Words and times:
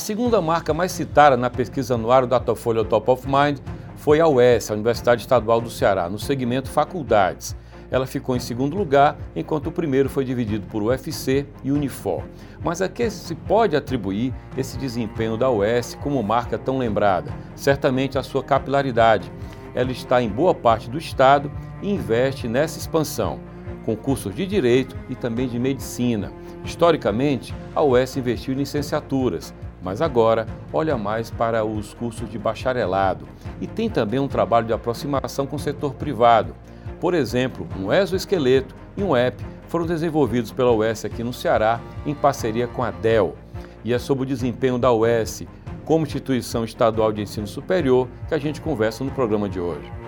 A 0.00 0.02
segunda 0.02 0.40
marca 0.40 0.72
mais 0.72 0.92
citada 0.92 1.36
na 1.36 1.50
pesquisa 1.50 1.94
anuário 1.94 2.26
Datafolha 2.26 2.82
Top 2.82 3.10
of 3.10 3.26
Mind 3.26 3.58
foi 3.96 4.18
a 4.18 4.26
UES, 4.26 4.70
a 4.70 4.72
Universidade 4.74 5.20
Estadual 5.20 5.60
do 5.60 5.68
Ceará, 5.68 6.08
no 6.08 6.18
segmento 6.18 6.70
faculdades. 6.70 7.54
Ela 7.90 8.06
ficou 8.06 8.34
em 8.34 8.40
segundo 8.40 8.74
lugar, 8.74 9.18
enquanto 9.36 9.66
o 9.66 9.70
primeiro 9.70 10.08
foi 10.08 10.24
dividido 10.24 10.66
por 10.68 10.82
UFC 10.82 11.46
e 11.62 11.70
Unifor. 11.70 12.22
Mas 12.64 12.80
a 12.80 12.88
que 12.88 13.10
se 13.10 13.34
pode 13.34 13.76
atribuir 13.76 14.32
esse 14.56 14.78
desempenho 14.78 15.36
da 15.36 15.50
UES 15.50 15.98
como 16.02 16.22
marca 16.22 16.56
tão 16.56 16.78
lembrada? 16.78 17.30
Certamente 17.54 18.16
a 18.16 18.22
sua 18.22 18.42
capilaridade. 18.42 19.30
Ela 19.74 19.92
está 19.92 20.22
em 20.22 20.30
boa 20.30 20.54
parte 20.54 20.88
do 20.88 20.96
estado 20.96 21.52
e 21.82 21.90
investe 21.90 22.48
nessa 22.48 22.78
expansão, 22.78 23.38
com 23.84 23.94
cursos 23.94 24.34
de 24.34 24.46
direito 24.46 24.96
e 25.10 25.14
também 25.14 25.46
de 25.46 25.58
medicina. 25.58 26.32
Historicamente, 26.64 27.54
a 27.74 27.82
UES 27.82 28.16
investiu 28.16 28.54
em 28.54 28.58
licenciaturas, 28.58 29.52
mas 29.82 30.02
agora 30.02 30.46
olha 30.72 30.96
mais 30.96 31.30
para 31.30 31.64
os 31.64 31.94
cursos 31.94 32.28
de 32.28 32.38
bacharelado 32.38 33.26
e 33.60 33.66
tem 33.66 33.88
também 33.88 34.20
um 34.20 34.28
trabalho 34.28 34.66
de 34.66 34.72
aproximação 34.72 35.46
com 35.46 35.56
o 35.56 35.60
setor 35.60 35.94
privado. 35.94 36.54
Por 37.00 37.14
exemplo, 37.14 37.66
um 37.78 37.92
exoesqueleto 37.92 38.74
e 38.96 39.02
um 39.02 39.16
app 39.16 39.42
foram 39.68 39.86
desenvolvidos 39.86 40.50
pela 40.50 40.72
UES 40.72 41.04
aqui 41.04 41.22
no 41.22 41.32
Ceará 41.32 41.80
em 42.04 42.14
parceria 42.14 42.66
com 42.66 42.82
a 42.82 42.90
Dell. 42.90 43.36
E 43.84 43.94
é 43.94 43.98
sobre 43.98 44.24
o 44.24 44.26
desempenho 44.26 44.78
da 44.78 44.92
UES 44.92 45.44
como 45.84 46.04
instituição 46.04 46.64
estadual 46.64 47.12
de 47.12 47.22
ensino 47.22 47.46
superior 47.46 48.06
que 48.28 48.34
a 48.34 48.38
gente 48.38 48.60
conversa 48.60 49.02
no 49.02 49.10
programa 49.10 49.48
de 49.48 49.58
hoje. 49.58 49.99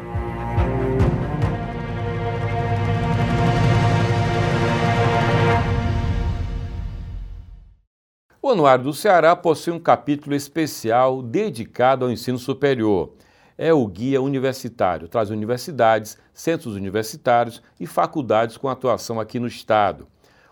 Anuário 8.53 8.85
do 8.85 8.93
Ceará 8.93 9.35
possui 9.35 9.73
um 9.73 9.79
capítulo 9.79 10.37
especial 10.37 11.23
dedicado 11.23 12.05
ao 12.05 12.11
ensino 12.11 12.39
superior. 12.39 13.15
É 13.57 13.73
o 13.73 13.87
guia 13.87 14.21
universitário, 14.21 15.09
traz 15.09 15.31
universidades, 15.31 16.19
centros 16.35 16.75
universitários 16.75 17.63
e 17.81 17.87
faculdades 17.87 18.59
com 18.59 18.69
atuação 18.69 19.19
aqui 19.19 19.41
no 19.41 19.47
estado. 19.47 20.07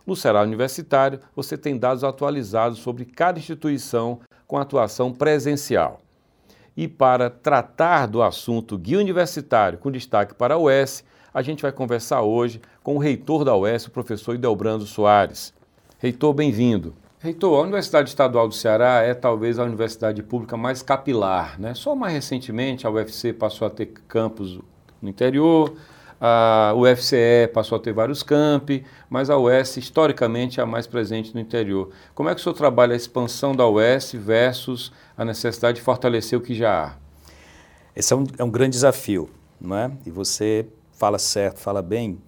No 0.06 0.16
Ceará 0.16 0.40
Universitário, 0.40 1.20
você 1.36 1.58
tem 1.58 1.76
dados 1.76 2.02
atualizados 2.02 2.78
sobre 2.78 3.04
cada 3.04 3.38
instituição 3.38 4.20
com 4.46 4.56
atuação 4.56 5.12
presencial. 5.12 6.00
E 6.74 6.88
para 6.88 7.28
tratar 7.28 8.06
do 8.06 8.22
assunto 8.22 8.78
guia 8.78 8.98
universitário 8.98 9.78
com 9.78 9.90
destaque 9.90 10.34
para 10.34 10.54
a 10.54 10.58
UES, 10.58 11.04
a 11.34 11.42
gente 11.42 11.62
vai 11.62 11.70
conversar 11.70 12.22
hoje 12.22 12.62
com 12.82 12.96
o 12.96 12.98
reitor 12.98 13.44
da 13.44 13.54
UES, 13.54 13.86
o 13.86 13.90
professor 13.90 14.34
Idelbrando 14.34 14.86
Soares. 14.86 15.52
Reitor, 15.98 16.32
bem-vindo. 16.32 16.94
Reitor, 17.22 17.58
a 17.58 17.62
Universidade 17.64 18.08
Estadual 18.08 18.48
do 18.48 18.54
Ceará 18.54 19.02
é 19.02 19.12
talvez 19.12 19.58
a 19.58 19.64
universidade 19.64 20.22
pública 20.22 20.56
mais 20.56 20.80
capilar. 20.82 21.60
Né? 21.60 21.74
Só 21.74 21.94
mais 21.94 22.14
recentemente 22.14 22.86
a 22.86 22.90
UFC 22.90 23.30
passou 23.30 23.66
a 23.66 23.70
ter 23.70 23.92
campus 24.08 24.58
no 25.02 25.08
interior, 25.10 25.77
a 26.18 26.72
UFCE 26.74 27.46
passou 27.52 27.77
a 27.77 27.78
ter 27.78 27.92
vários 27.92 28.22
campi, 28.22 28.86
mas 29.10 29.28
a 29.28 29.36
UES 29.36 29.77
historicamente 29.77 30.60
é 30.60 30.62
a 30.62 30.66
mais 30.66 30.86
presente 30.86 31.34
no 31.34 31.40
interior. 31.42 31.90
Como 32.14 32.30
é 32.30 32.34
que 32.34 32.40
o 32.40 32.42
senhor 32.42 32.55
trabalha 32.55 32.95
a 32.95 32.96
expansão 32.96 33.55
da 33.55 33.68
UES 33.68 34.12
versus 34.14 34.90
a 35.14 35.22
necessidade 35.22 35.77
de 35.77 35.83
fortalecer 35.83 36.39
o 36.39 36.42
que 36.42 36.55
já 36.55 36.86
há? 36.86 36.92
Esse 37.95 38.14
é 38.14 38.16
um, 38.16 38.24
é 38.39 38.45
um 38.45 38.50
grande 38.50 38.70
desafio, 38.70 39.28
não 39.61 39.77
é? 39.77 39.90
E 40.06 40.11
você 40.11 40.66
fala 40.95 41.18
certo, 41.18 41.61
fala 41.61 41.83
bem. 41.83 42.18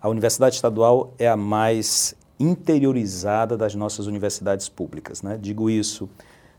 A 0.00 0.08
Universidade 0.08 0.54
Estadual 0.54 1.14
é 1.18 1.26
a 1.26 1.36
mais 1.36 2.14
interiorizada 2.40 3.56
das 3.56 3.74
nossas 3.74 4.06
universidades 4.06 4.68
públicas. 4.68 5.22
Né? 5.22 5.38
Digo 5.40 5.68
isso 5.68 6.08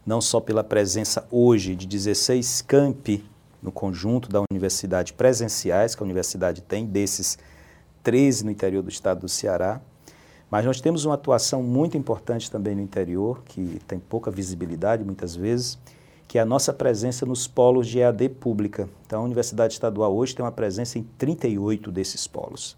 não 0.06 0.22
só 0.22 0.40
pela 0.40 0.64
presença 0.64 1.28
hoje 1.32 1.76
de 1.76 1.88
16 1.88 2.62
campi 2.62 3.24
no 3.62 3.72
conjunto 3.72 4.30
da 4.30 4.42
universidade 4.52 5.14
presenciais 5.14 5.96
que 5.96 6.02
a 6.02 6.06
universidade 6.06 6.62
tem, 6.62 6.86
desses 6.86 7.38
13 8.04 8.46
no 8.46 8.52
interior 8.52 8.82
do 8.82 8.90
estado 8.90 9.22
do 9.22 9.30
Ceará, 9.30 9.82
mas 10.50 10.66
nós 10.66 10.82
temos 10.82 11.06
uma 11.06 11.16
atuação 11.16 11.64
muito 11.64 11.98
importante 11.98 12.50
também 12.50 12.76
no 12.76 12.82
interior, 12.82 13.42
que 13.46 13.80
tem 13.88 14.00
pouca 14.00 14.30
visibilidade 14.30 15.04
muitas 15.04 15.36
vezes, 15.36 15.80
que 16.28 16.38
é 16.38 16.42
a 16.42 16.46
nossa 16.46 16.74
presença 16.74 17.26
nos 17.26 17.48
polos 17.48 17.88
de 17.88 18.00
EAD 18.00 18.30
pública. 18.30 18.90
Então, 19.06 19.22
a 19.22 19.26
Universidade 19.26 19.74
Estadual 19.74 20.16
hoje 20.16 20.36
tem 20.36 20.44
uma 20.44 20.52
presença 20.52 20.98
em 20.98 21.04
38 21.18 21.92
desses 21.92 22.28
polos. 22.28 22.76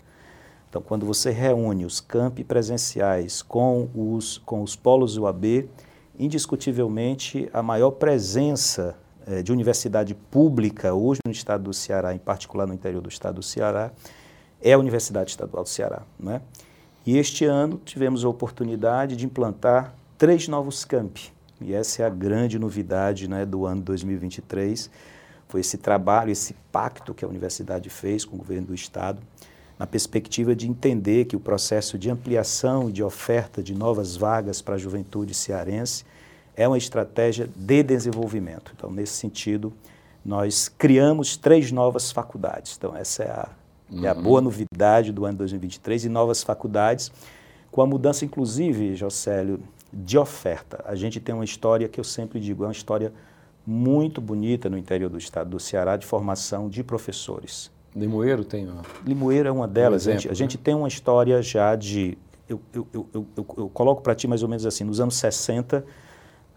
Então, 0.73 0.81
quando 0.81 1.05
você 1.05 1.29
reúne 1.29 1.85
os 1.85 2.01
campi 2.01 2.43
presenciais 2.43 3.43
com 3.43 3.87
os, 3.93 4.39
com 4.39 4.63
os 4.63 4.75
polos 4.75 5.17
UAB, 5.17 5.69
indiscutivelmente 6.17 7.47
a 7.53 7.61
maior 7.61 7.91
presença 7.91 8.95
eh, 9.27 9.43
de 9.43 9.51
universidade 9.51 10.15
pública 10.15 10.91
hoje 10.91 11.19
no 11.23 11.31
estado 11.31 11.65
do 11.65 11.73
Ceará, 11.75 12.15
em 12.15 12.17
particular 12.17 12.65
no 12.65 12.73
interior 12.73 13.01
do 13.03 13.07
estado 13.07 13.35
do 13.35 13.43
Ceará, 13.43 13.91
é 14.59 14.73
a 14.73 14.79
Universidade 14.79 15.29
Estadual 15.29 15.61
do 15.61 15.69
Ceará. 15.69 16.01
Né? 16.19 16.41
E 17.05 17.19
este 17.19 17.45
ano 17.45 17.79
tivemos 17.85 18.25
a 18.25 18.29
oportunidade 18.29 19.15
de 19.15 19.27
implantar 19.27 19.93
três 20.17 20.47
novos 20.47 20.83
campi. 20.83 21.31
E 21.61 21.71
essa 21.71 22.01
é 22.01 22.05
a 22.07 22.09
grande 22.09 22.57
novidade 22.57 23.27
né, 23.27 23.45
do 23.45 23.67
ano 23.67 23.83
2023. 23.83 24.89
Foi 25.47 25.61
esse 25.61 25.77
trabalho, 25.77 26.31
esse 26.31 26.55
pacto 26.71 27.13
que 27.13 27.23
a 27.23 27.27
universidade 27.27 27.91
fez 27.91 28.25
com 28.25 28.37
o 28.37 28.39
governo 28.39 28.65
do 28.69 28.73
estado 28.73 29.21
na 29.77 29.87
perspectiva 29.87 30.55
de 30.55 30.67
entender 30.67 31.25
que 31.25 31.35
o 31.35 31.39
processo 31.39 31.97
de 31.97 32.09
ampliação 32.09 32.89
e 32.89 32.91
de 32.91 33.03
oferta 33.03 33.61
de 33.61 33.73
novas 33.73 34.15
vagas 34.15 34.61
para 34.61 34.75
a 34.75 34.77
juventude 34.77 35.33
cearense 35.33 36.05
é 36.55 36.67
uma 36.67 36.77
estratégia 36.77 37.49
de 37.55 37.83
desenvolvimento. 37.83 38.71
Então, 38.75 38.91
nesse 38.91 39.13
sentido, 39.13 39.73
nós 40.23 40.69
criamos 40.69 41.35
três 41.35 41.71
novas 41.71 42.11
faculdades. 42.11 42.75
Então, 42.77 42.95
essa 42.95 43.23
é 43.23 43.31
a, 43.31 43.49
uhum. 43.91 44.05
é 44.05 44.07
a 44.07 44.13
boa 44.13 44.39
novidade 44.39 45.11
do 45.11 45.25
ano 45.25 45.39
2023 45.39 46.05
e 46.05 46.09
novas 46.09 46.43
faculdades, 46.43 47.11
com 47.71 47.81
a 47.81 47.87
mudança, 47.87 48.23
inclusive, 48.23 48.95
Jocélio, 48.95 49.59
de 49.91 50.17
oferta. 50.17 50.83
A 50.85 50.95
gente 50.95 51.19
tem 51.19 51.33
uma 51.33 51.43
história 51.43 51.89
que 51.89 51.99
eu 51.99 52.03
sempre 52.03 52.39
digo, 52.39 52.63
é 52.63 52.67
uma 52.67 52.71
história 52.71 53.11
muito 53.65 54.21
bonita 54.21 54.69
no 54.69 54.77
interior 54.77 55.09
do 55.09 55.17
estado 55.17 55.49
do 55.49 55.59
Ceará 55.59 55.97
de 55.97 56.05
formação 56.05 56.69
de 56.69 56.83
professores. 56.83 57.71
Limoeiro 57.95 58.43
tem? 58.43 58.67
Ó. 58.69 58.81
Limoeiro 59.05 59.47
é 59.47 59.51
uma 59.51 59.67
delas. 59.67 60.07
Um 60.07 60.11
exemplo, 60.11 60.17
a, 60.17 60.21
gente, 60.21 60.31
a 60.31 60.33
gente, 60.33 60.57
tem 60.57 60.75
uma 60.75 60.87
história 60.87 61.41
já 61.41 61.75
de. 61.75 62.17
Eu, 62.49 62.59
eu, 62.73 62.87
eu, 62.93 63.07
eu, 63.13 63.45
eu 63.57 63.69
coloco 63.69 64.01
para 64.01 64.15
ti 64.15 64.27
mais 64.27 64.43
ou 64.43 64.49
menos 64.49 64.65
assim: 64.65 64.83
nos 64.83 64.99
anos 64.99 65.15
60, 65.15 65.85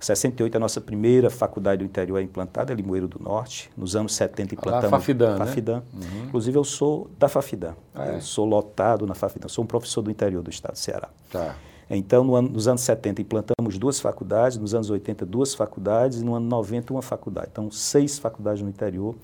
68 0.01 0.57
a 0.57 0.61
nossa 0.61 0.81
primeira 0.81 1.31
faculdade 1.31 1.79
do 1.79 1.85
interior 1.85 2.19
é 2.19 2.23
implantada, 2.23 2.73
é 2.73 2.77
Limoeiro 2.77 3.09
do 3.09 3.23
Norte. 3.23 3.71
Nos 3.77 3.97
anos 3.97 4.15
70 4.15 4.55
implantamos. 4.55 4.85
Lá, 4.85 4.91
Fafidã, 4.91 5.37
Fafidã. 5.37 5.77
Né? 5.77 5.83
Uhum. 5.95 6.25
Inclusive 6.27 6.59
eu 6.59 6.65
sou 6.65 7.11
da 7.19 7.29
Fafidã. 7.29 7.75
Ah, 7.95 8.07
é? 8.07 8.17
Eu 8.17 8.21
sou 8.21 8.45
lotado 8.45 9.07
na 9.07 9.15
Fafidã. 9.15 9.49
Sou 9.49 9.65
um 9.65 9.67
professor 9.67 10.03
do 10.03 10.11
interior 10.11 10.43
do 10.43 10.51
estado 10.51 10.73
do 10.73 10.79
Ceará. 10.79 11.09
Tá. 11.31 11.55
Então, 11.89 12.25
no 12.25 12.35
ano, 12.35 12.49
nos 12.49 12.67
anos 12.67 12.81
70 12.81 13.23
implantamos 13.23 13.79
duas 13.79 14.01
faculdades, 14.01 14.59
nos 14.59 14.75
anos 14.75 14.91
80 14.91 15.25
duas 15.25 15.55
faculdades 15.55 16.21
e 16.21 16.25
no 16.25 16.35
ano 16.35 16.47
90 16.47 16.93
uma 16.93 17.03
faculdade. 17.03 17.49
Então, 17.53 17.71
seis 17.71 18.19
faculdades 18.19 18.61
no 18.61 18.69
interior 18.69 19.15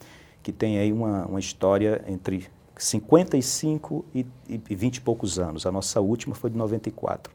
que 0.42 0.52
tem 0.52 0.78
aí 0.78 0.92
uma, 0.92 1.26
uma 1.26 1.40
história 1.40 2.04
entre 2.06 2.48
55 2.76 4.04
e, 4.14 4.26
e 4.48 4.74
20 4.74 4.96
e 4.96 5.00
poucos 5.00 5.38
anos. 5.38 5.66
A 5.66 5.72
nossa 5.72 6.00
última 6.00 6.34
foi 6.34 6.50
de 6.50 6.56
94. 6.56 7.32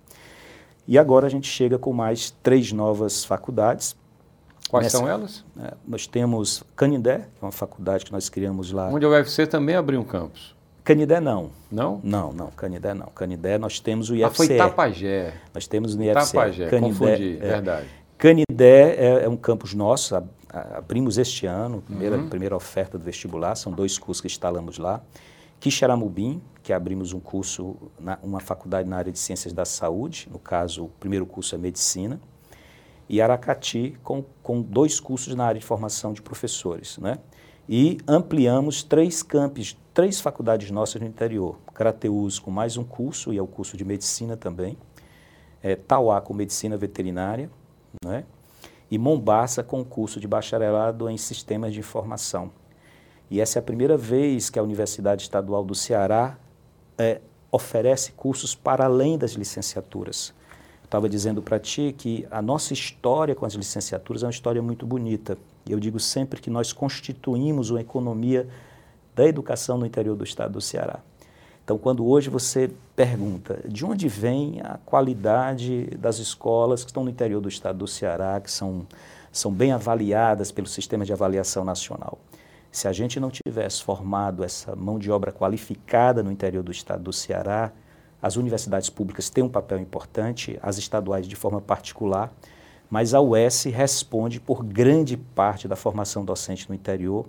E 0.87 0.97
agora 0.97 1.27
a 1.27 1.29
gente 1.29 1.47
chega 1.47 1.77
com 1.77 1.91
mais 1.93 2.31
três 2.43 2.71
novas 2.71 3.25
faculdades. 3.25 3.95
Quais 4.69 4.85
Nessa, 4.85 4.97
são 4.97 5.07
elas? 5.07 5.45
É, 5.59 5.73
nós 5.87 6.07
temos 6.07 6.63
Canindé, 6.75 7.19
que 7.19 7.43
é 7.43 7.45
uma 7.45 7.51
faculdade 7.51 8.05
que 8.05 8.11
nós 8.11 8.29
criamos 8.29 8.71
lá. 8.71 8.89
Onde 8.89 9.05
a 9.05 9.09
UFC 9.09 9.47
também 9.47 9.75
abriu 9.75 9.99
um 9.99 10.03
campus. 10.03 10.55
Canidé 10.83 11.19
não. 11.19 11.51
Não? 11.69 11.99
Não, 12.01 12.31
não, 12.31 12.47
Canidé 12.51 12.93
não. 12.93 13.07
Canidé 13.07 13.57
nós 13.57 13.79
temos 13.79 14.09
o 14.09 14.15
IFCE. 14.15 14.23
Ah, 14.23 14.29
foi 14.29 14.47
Tapajé. 14.47 15.33
Nós 15.53 15.67
temos 15.67 15.95
no 15.95 16.03
IFCE. 16.03 16.33
Tapajé, 16.33 16.69
Canidé, 16.69 16.87
confundi, 16.87 17.37
é, 17.41 17.47
verdade. 17.47 17.87
Canidé 18.17 18.95
é, 18.95 19.23
é, 19.25 19.29
um 19.29 19.35
campus 19.35 19.73
nosso, 19.73 20.15
abrimos 20.49 21.17
este 21.17 21.45
ano, 21.45 21.81
primeira, 21.81 22.17
uhum. 22.17 22.29
primeira 22.29 22.55
oferta 22.55 22.97
do 22.97 23.03
vestibular, 23.03 23.55
são 23.55 23.71
dois 23.71 23.97
cursos 23.97 24.21
que 24.21 24.27
instalamos 24.27 24.77
lá. 24.77 25.01
Quixaramubim, 25.59 26.41
que 26.61 26.71
abrimos 26.71 27.13
um 27.13 27.19
curso, 27.19 27.75
na, 27.99 28.19
uma 28.21 28.39
faculdade 28.39 28.87
na 28.87 28.97
área 28.97 29.11
de 29.11 29.17
ciências 29.17 29.53
da 29.53 29.65
saúde, 29.65 30.27
no 30.31 30.37
caso, 30.39 30.85
o 30.85 30.89
primeiro 30.89 31.25
curso 31.25 31.55
é 31.55 31.57
medicina. 31.57 32.19
E 33.09 33.21
Aracati, 33.21 33.97
com, 34.03 34.23
com 34.43 34.61
dois 34.61 34.99
cursos 34.99 35.33
na 35.33 35.45
área 35.45 35.59
de 35.59 35.65
formação 35.65 36.13
de 36.13 36.21
professores. 36.21 36.97
Né? 36.97 37.17
E 37.67 37.97
ampliamos 38.07 38.83
três 38.83 39.23
campos, 39.23 39.77
três 39.93 40.19
faculdades 40.19 40.69
nossas 40.69 41.01
no 41.01 41.07
interior. 41.07 41.57
Crateus 41.73 42.37
com 42.37 42.51
mais 42.51 42.77
um 42.77 42.83
curso, 42.83 43.33
e 43.33 43.37
é 43.37 43.41
o 43.41 43.47
curso 43.47 43.75
de 43.77 43.85
medicina 43.85 44.37
também. 44.37 44.77
É, 45.63 45.75
Tauá 45.75 46.21
com 46.21 46.33
medicina 46.33 46.77
veterinária. 46.77 47.49
Né? 48.05 48.25
E 48.89 48.97
Mombaça 48.97 49.63
com 49.63 49.83
curso 49.83 50.19
de 50.19 50.27
bacharelado 50.27 51.09
em 51.09 51.17
sistemas 51.17 51.73
de 51.73 51.79
informação. 51.79 52.51
E 53.29 53.41
essa 53.41 53.59
é 53.59 53.61
a 53.61 53.63
primeira 53.63 53.97
vez 53.97 54.49
que 54.49 54.57
a 54.57 54.63
Universidade 54.63 55.23
Estadual 55.23 55.63
do 55.63 55.75
Ceará 55.75 56.37
é, 56.97 57.19
oferece 57.51 58.13
cursos 58.13 58.55
para 58.55 58.85
além 58.85 59.17
das 59.17 59.31
licenciaturas. 59.31 60.33
estava 60.83 61.09
dizendo 61.09 61.41
para 61.41 61.59
ti 61.59 61.93
que 61.97 62.25
a 62.31 62.41
nossa 62.41 62.71
história 62.71 63.35
com 63.35 63.45
as 63.45 63.53
licenciaturas 63.53 64.23
é 64.23 64.25
uma 64.25 64.31
história 64.31 64.61
muito 64.61 64.85
bonita. 64.85 65.37
E 65.65 65.73
eu 65.73 65.79
digo 65.79 65.99
sempre 65.99 66.39
que 66.39 66.49
nós 66.49 66.71
constituímos 66.71 67.69
uma 67.69 67.81
economia 67.81 68.47
da 69.13 69.25
educação 69.25 69.77
no 69.77 69.85
interior 69.85 70.15
do 70.15 70.23
estado 70.23 70.53
do 70.53 70.61
Ceará. 70.61 71.01
Então, 71.67 71.77
quando 71.77 72.07
hoje 72.07 72.29
você 72.29 72.71
pergunta 72.95 73.59
de 73.67 73.85
onde 73.85 74.07
vem 74.07 74.61
a 74.63 74.79
qualidade 74.85 75.83
das 75.99 76.17
escolas 76.17 76.81
que 76.81 76.91
estão 76.91 77.03
no 77.03 77.09
interior 77.09 77.41
do 77.41 77.49
estado 77.49 77.79
do 77.79 77.87
Ceará, 77.87 78.39
que 78.39 78.49
são, 78.49 78.87
são 79.33 79.51
bem 79.51 79.73
avaliadas 79.73 80.49
pelo 80.49 80.65
sistema 80.65 81.03
de 81.03 81.11
avaliação 81.11 81.65
nacional. 81.65 82.19
Se 82.71 82.87
a 82.87 82.93
gente 82.93 83.19
não 83.19 83.29
tivesse 83.29 83.83
formado 83.83 84.45
essa 84.45 84.77
mão 84.77 84.97
de 84.97 85.11
obra 85.11 85.29
qualificada 85.33 86.23
no 86.23 86.31
interior 86.31 86.63
do 86.63 86.71
estado 86.71 87.03
do 87.03 87.11
Ceará, 87.11 87.73
as 88.21 88.37
universidades 88.37 88.89
públicas 88.89 89.29
têm 89.29 89.43
um 89.43 89.49
papel 89.49 89.79
importante, 89.79 90.57
as 90.63 90.77
estaduais 90.77 91.27
de 91.27 91.35
forma 91.35 91.59
particular, 91.59 92.31
mas 92.89 93.13
a 93.13 93.19
UES 93.19 93.65
responde 93.65 94.39
por 94.39 94.63
grande 94.63 95.17
parte 95.17 95.67
da 95.67 95.75
formação 95.75 96.23
docente 96.23 96.69
no 96.69 96.73
interior 96.75 97.25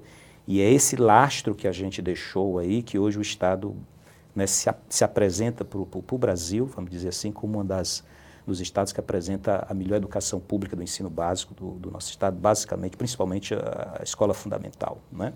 e 0.47 0.61
é 0.61 0.73
esse 0.73 0.95
lastro 0.95 1.57
que 1.57 1.67
a 1.67 1.73
gente 1.73 2.01
deixou 2.01 2.61
aí, 2.61 2.85
que 2.85 3.01
hoje 3.01 3.19
o 3.19 3.21
Estado 3.21 3.75
né, 4.39 4.47
se, 4.47 4.71
se, 4.89 5.05
apresenta 5.05 5.65
para 5.65 5.79
o 5.79 6.19
Brasil, 6.19 6.67
vamos 6.67 6.91
dizer 6.91 7.09
assim, 7.09 7.31
como 7.31 7.61
um 7.61 7.65
das, 7.65 8.05
dos 8.47 8.61
estados 8.61 8.93
que 8.93 9.01
apresenta 9.01 9.67
a 9.69 9.75
melhor 9.75 9.97
educação 9.97 10.41
pública 10.41 10.75
do 10.75 10.83
ensino 10.83 11.11
básico 11.11 11.53
do, 11.55 11.73
do 11.73 11.91
nosso 11.91 12.11
estado, 12.11 12.37
basicamente, 12.39 12.97
principalmente 12.97 13.55
a, 13.55 13.99
a 14.01 14.03
escola 14.03 14.33
fundamental. 14.33 14.99
Né? 15.13 15.33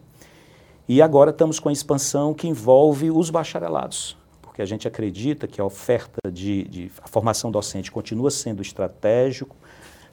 E 0.88 1.02
agora 1.02 1.30
estamos 1.30 1.58
com 1.60 1.68
a 1.68 1.72
expansão 1.72 2.32
que 2.32 2.48
envolve 2.48 3.10
os 3.10 3.30
bacharelados 3.30 4.16
porque 4.52 4.60
a 4.60 4.66
gente 4.66 4.86
acredita 4.86 5.46
que 5.46 5.62
a 5.62 5.64
oferta 5.64 6.30
de, 6.30 6.64
de 6.64 6.92
a 7.02 7.08
formação 7.08 7.50
docente 7.50 7.90
continua 7.90 8.30
sendo 8.30 8.60
estratégico, 8.60 9.56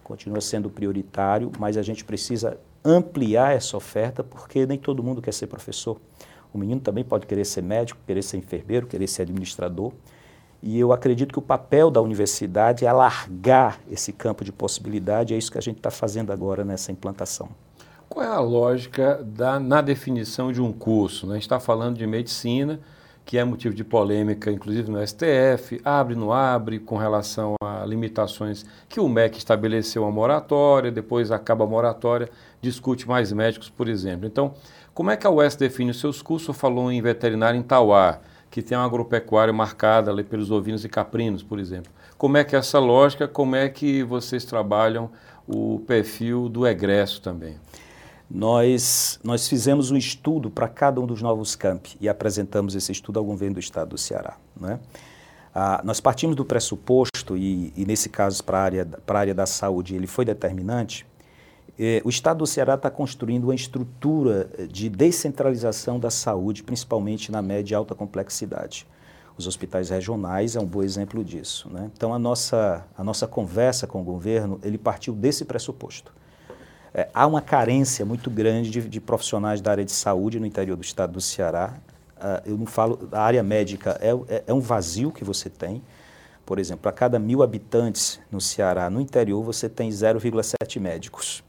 continua 0.02 0.40
sendo 0.40 0.70
prioritário, 0.70 1.52
mas 1.60 1.76
a 1.76 1.82
gente 1.82 2.06
precisa 2.06 2.58
ampliar 2.82 3.54
essa 3.54 3.76
oferta 3.76 4.24
porque 4.24 4.66
nem 4.66 4.78
todo 4.78 5.04
mundo 5.04 5.22
quer 5.22 5.34
ser 5.34 5.48
professor. 5.48 6.00
O 6.54 6.58
menino 6.58 6.82
também 6.82 7.04
pode 7.04 7.26
querer 7.26 7.46
ser 7.46 7.62
médico, 7.62 8.00
querer 8.06 8.22
ser 8.22 8.38
enfermeiro, 8.38 8.88
querer 8.88 9.08
ser 9.08 9.24
administrador. 9.24 9.92
E 10.62 10.78
eu 10.78 10.92
acredito 10.92 11.32
que 11.32 11.40
o 11.40 11.42
papel 11.42 11.90
da 11.90 12.02
universidade 12.02 12.86
é 12.86 12.88
alargar 12.88 13.80
esse 13.90 14.12
campo 14.12 14.44
de 14.44 14.52
possibilidade, 14.52 15.34
é 15.34 15.38
isso 15.38 15.52
que 15.52 15.58
a 15.58 15.62
gente 15.62 15.78
está 15.78 15.90
fazendo 15.90 16.34
agora 16.34 16.66
nessa 16.66 16.92
implantação. 16.92 17.50
Qual 18.10 18.26
é 18.26 18.28
a 18.28 18.40
lógica 18.40 19.24
da, 19.24 19.60
na 19.60 19.82
definição 19.82 20.52
de 20.52 20.62
um 20.62 20.74
curso? 20.74 21.28
Né? 21.28 21.34
A 21.34 21.36
gente 21.36 21.44
está 21.44 21.60
falando 21.60 21.98
de 21.98 22.06
medicina, 22.08 22.80
que 23.24 23.38
é 23.38 23.44
motivo 23.44 23.76
de 23.76 23.84
polêmica, 23.84 24.52
inclusive 24.52 24.90
no 24.90 25.06
STF, 25.06 25.80
abre, 25.86 26.16
não 26.16 26.34
abre, 26.34 26.80
com 26.80 26.98
relação 26.98 27.54
a 27.62 27.86
limitações 27.86 28.66
que 28.90 29.00
o 29.00 29.08
MEC 29.08 29.38
estabeleceu 29.38 30.04
a 30.04 30.12
moratória, 30.12 30.92
depois 30.92 31.32
acaba 31.32 31.64
a 31.64 31.68
moratória, 31.68 32.28
discute 32.60 33.08
mais 33.08 33.32
médicos, 33.32 33.70
por 33.70 33.88
exemplo. 33.88 34.26
Então, 34.26 34.56
como 35.00 35.12
é 35.12 35.16
que 35.16 35.26
a 35.26 35.30
UES 35.30 35.56
define 35.56 35.92
os 35.92 36.00
seus 36.02 36.22
cursos? 36.22 36.58
Falou 36.58 36.92
em 36.92 37.02
veterinário 37.02 37.58
em 37.58 37.64
Tauá, 37.64 38.20
que 38.52 38.62
tem 38.62 38.78
uma 38.78 38.84
agropecuária 38.84 39.54
marcada 39.54 40.12
ali 40.12 40.26
pelos 40.26 40.52
ovinos 40.52 40.84
e 40.84 40.90
caprinos, 40.90 41.42
por 41.42 41.58
exemplo. 41.58 41.90
Como 42.18 42.36
é 42.36 42.44
que 42.44 42.54
é 42.54 42.60
essa 42.60 42.80
lógica, 42.80 43.26
como 43.26 43.56
é 43.56 43.70
que 43.70 44.04
vocês 44.04 44.44
trabalham 44.44 45.10
o 45.48 45.82
perfil 45.88 46.50
do 46.50 46.68
egresso 46.68 47.22
também? 47.22 47.56
nós, 48.30 49.22
nós 49.24 49.48
fizemos 49.48 49.90
um 49.90 49.96
estudo 49.96 50.50
para 50.50 50.68
cada 50.68 51.00
um 51.00 51.06
dos 51.06 51.22
novos 51.22 51.56
campi 51.56 51.96
e 52.02 52.10
apresentamos 52.10 52.76
esse 52.76 52.92
estudo 52.92 53.20
ao 53.20 53.26
governo 53.26 53.54
do 53.54 53.62
estado 53.62 53.92
do 53.92 53.98
Ceará. 53.98 54.36
Né? 54.60 54.82
Ah, 55.56 55.80
nós 55.82 56.02
partimos 56.02 56.36
do 56.36 56.44
pressuposto, 56.44 57.38
e, 57.38 57.72
e 57.78 57.86
nesse 57.86 58.10
caso 58.10 58.44
para 58.44 58.58
a 58.58 58.64
área, 58.64 58.88
área 59.08 59.34
da 59.34 59.46
saúde 59.46 59.96
ele 59.96 60.08
foi 60.08 60.26
determinante, 60.26 61.08
eh, 61.80 62.02
o 62.04 62.10
estado 62.10 62.40
do 62.40 62.48
Ceará 62.48 62.74
está 62.74 62.92
construindo 62.92 63.46
uma 63.46 63.56
estrutura 63.56 64.50
de 64.70 64.90
descentralização 64.90 65.98
da 65.98 66.12
saúde, 66.12 66.62
principalmente 66.62 67.32
na 67.32 67.42
média 67.42 67.74
e 67.74 67.76
alta 67.76 67.96
complexidade. 67.96 68.86
Os 69.38 69.48
hospitais 69.48 69.90
regionais 69.90 70.58
é 70.58 70.60
um 70.60 70.66
bom 70.66 70.84
exemplo 70.84 71.24
disso. 71.24 71.70
Né? 71.72 71.90
Então, 71.96 72.14
a 72.14 72.20
nossa, 72.20 72.86
a 72.98 73.02
nossa 73.02 73.26
conversa 73.26 73.88
com 73.88 74.02
o 74.02 74.04
governo, 74.04 74.60
ele 74.62 74.78
partiu 74.78 75.14
desse 75.14 75.46
pressuposto. 75.46 76.12
É, 76.94 77.08
há 77.14 77.26
uma 77.26 77.42
carência 77.42 78.06
muito 78.06 78.30
grande 78.30 78.70
de, 78.70 78.82
de, 78.82 79.00
profissionais 79.00 79.62
da 79.62 79.72
área 79.72 79.86
de 79.86 79.94
saúde 79.94 80.42
no 80.42 80.46
interior 80.46 80.76
do 80.76 80.84
estado 80.84 81.14
do 81.14 81.22
Ceará. 81.22 81.76
Uh, 82.18 82.50
eu 82.50 82.58
não 82.58 82.66
falo, 82.66 83.08
a 83.14 83.22
área 83.22 83.42
médica 83.42 83.98
é, 84.02 84.10
é, 84.28 84.44
é 84.48 84.54
um 84.54 84.60
vazio 84.60 85.10
que 85.10 85.24
você 85.24 85.50
tem. 85.50 85.82
Por 86.46 86.60
exemplo, 86.60 86.90
a 86.90 86.92
cada 86.92 87.18
mil 87.18 87.42
habitantes 87.42 88.20
no 88.30 88.42
Ceará, 88.42 88.90
no 88.90 89.00
interior, 89.00 89.42
você 89.42 89.70
tem 89.70 89.90
0,7 89.90 90.82
médicos. 90.82 91.44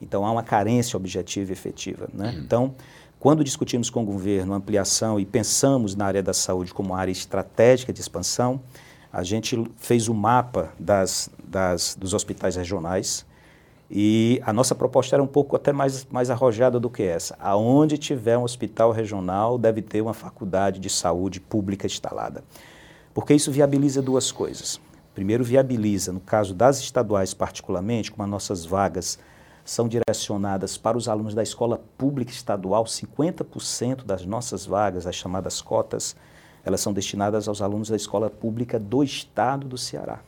Então, 0.00 0.24
há 0.24 0.30
uma 0.30 0.42
carência 0.42 0.96
objetiva 0.96 1.50
e 1.50 1.52
efetiva. 1.52 2.08
Né? 2.12 2.34
Hum. 2.34 2.40
Então, 2.44 2.74
quando 3.18 3.42
discutimos 3.42 3.90
com 3.90 4.02
o 4.02 4.04
governo 4.04 4.54
ampliação 4.54 5.18
e 5.18 5.24
pensamos 5.24 5.94
na 5.94 6.06
área 6.06 6.22
da 6.22 6.32
saúde 6.32 6.72
como 6.72 6.94
área 6.94 7.12
estratégica 7.12 7.92
de 7.92 8.00
expansão, 8.00 8.60
a 9.12 9.22
gente 9.22 9.62
fez 9.76 10.08
o 10.08 10.12
um 10.12 10.14
mapa 10.14 10.72
das, 10.78 11.30
das, 11.44 11.96
dos 11.98 12.12
hospitais 12.12 12.56
regionais, 12.56 13.24
e 13.90 14.40
a 14.44 14.52
nossa 14.52 14.74
proposta 14.74 15.14
era 15.14 15.22
um 15.22 15.28
pouco 15.28 15.54
até 15.54 15.72
mais, 15.72 16.04
mais 16.10 16.28
arrojada 16.28 16.80
do 16.80 16.90
que 16.90 17.04
essa. 17.04 17.36
Aonde 17.38 17.96
tiver 17.96 18.36
um 18.36 18.42
hospital 18.42 18.90
regional, 18.90 19.56
deve 19.56 19.80
ter 19.80 20.00
uma 20.00 20.14
faculdade 20.14 20.80
de 20.80 20.90
saúde 20.90 21.40
pública 21.40 21.86
instalada. 21.86 22.42
Porque 23.14 23.32
isso 23.32 23.50
viabiliza 23.52 24.02
duas 24.02 24.32
coisas. 24.32 24.80
Primeiro, 25.14 25.44
viabiliza, 25.44 26.12
no 26.12 26.20
caso 26.20 26.52
das 26.52 26.80
estaduais 26.80 27.32
particularmente, 27.32 28.10
como 28.10 28.24
as 28.24 28.28
nossas 28.28 28.64
vagas 28.64 29.18
são 29.66 29.88
direcionadas 29.88 30.78
para 30.78 30.96
os 30.96 31.08
alunos 31.08 31.34
da 31.34 31.42
escola 31.42 31.82
pública 31.98 32.30
estadual, 32.30 32.84
50% 32.84 34.04
das 34.04 34.24
nossas 34.24 34.64
vagas, 34.64 35.08
as 35.08 35.16
chamadas 35.16 35.60
cotas, 35.60 36.14
elas 36.64 36.80
são 36.80 36.92
destinadas 36.92 37.48
aos 37.48 37.60
alunos 37.60 37.88
da 37.88 37.96
escola 37.96 38.30
pública 38.30 38.78
do 38.78 39.02
estado 39.02 39.66
do 39.66 39.76
Ceará. 39.76 40.20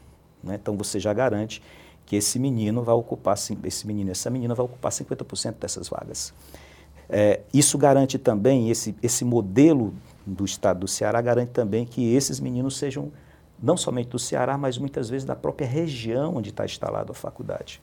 Né? 0.42 0.58
Então, 0.60 0.76
você 0.76 0.98
já 0.98 1.12
garante 1.12 1.62
que 2.04 2.16
esse 2.16 2.36
menino 2.38 2.82
vai 2.82 2.96
ocupar, 2.96 3.36
esse 3.62 3.86
menino, 3.86 4.10
essa 4.10 4.28
menina 4.28 4.56
vai 4.56 4.64
ocupar 4.66 4.90
50% 4.90 5.54
dessas 5.60 5.88
vagas. 5.88 6.34
É, 7.08 7.40
isso 7.54 7.78
garante 7.78 8.18
também, 8.18 8.70
esse, 8.70 8.96
esse 9.00 9.24
modelo 9.24 9.94
do 10.26 10.44
estado 10.44 10.80
do 10.80 10.88
Ceará 10.88 11.20
garante 11.20 11.52
também 11.52 11.86
que 11.86 12.12
esses 12.12 12.40
meninos 12.40 12.76
sejam 12.76 13.12
não 13.62 13.76
somente 13.76 14.08
do 14.08 14.18
Ceará, 14.18 14.58
mas 14.58 14.78
muitas 14.78 15.08
vezes 15.08 15.24
da 15.24 15.36
própria 15.36 15.66
região 15.66 16.36
onde 16.36 16.50
está 16.50 16.64
instalada 16.64 17.12
a 17.12 17.14
faculdade. 17.14 17.80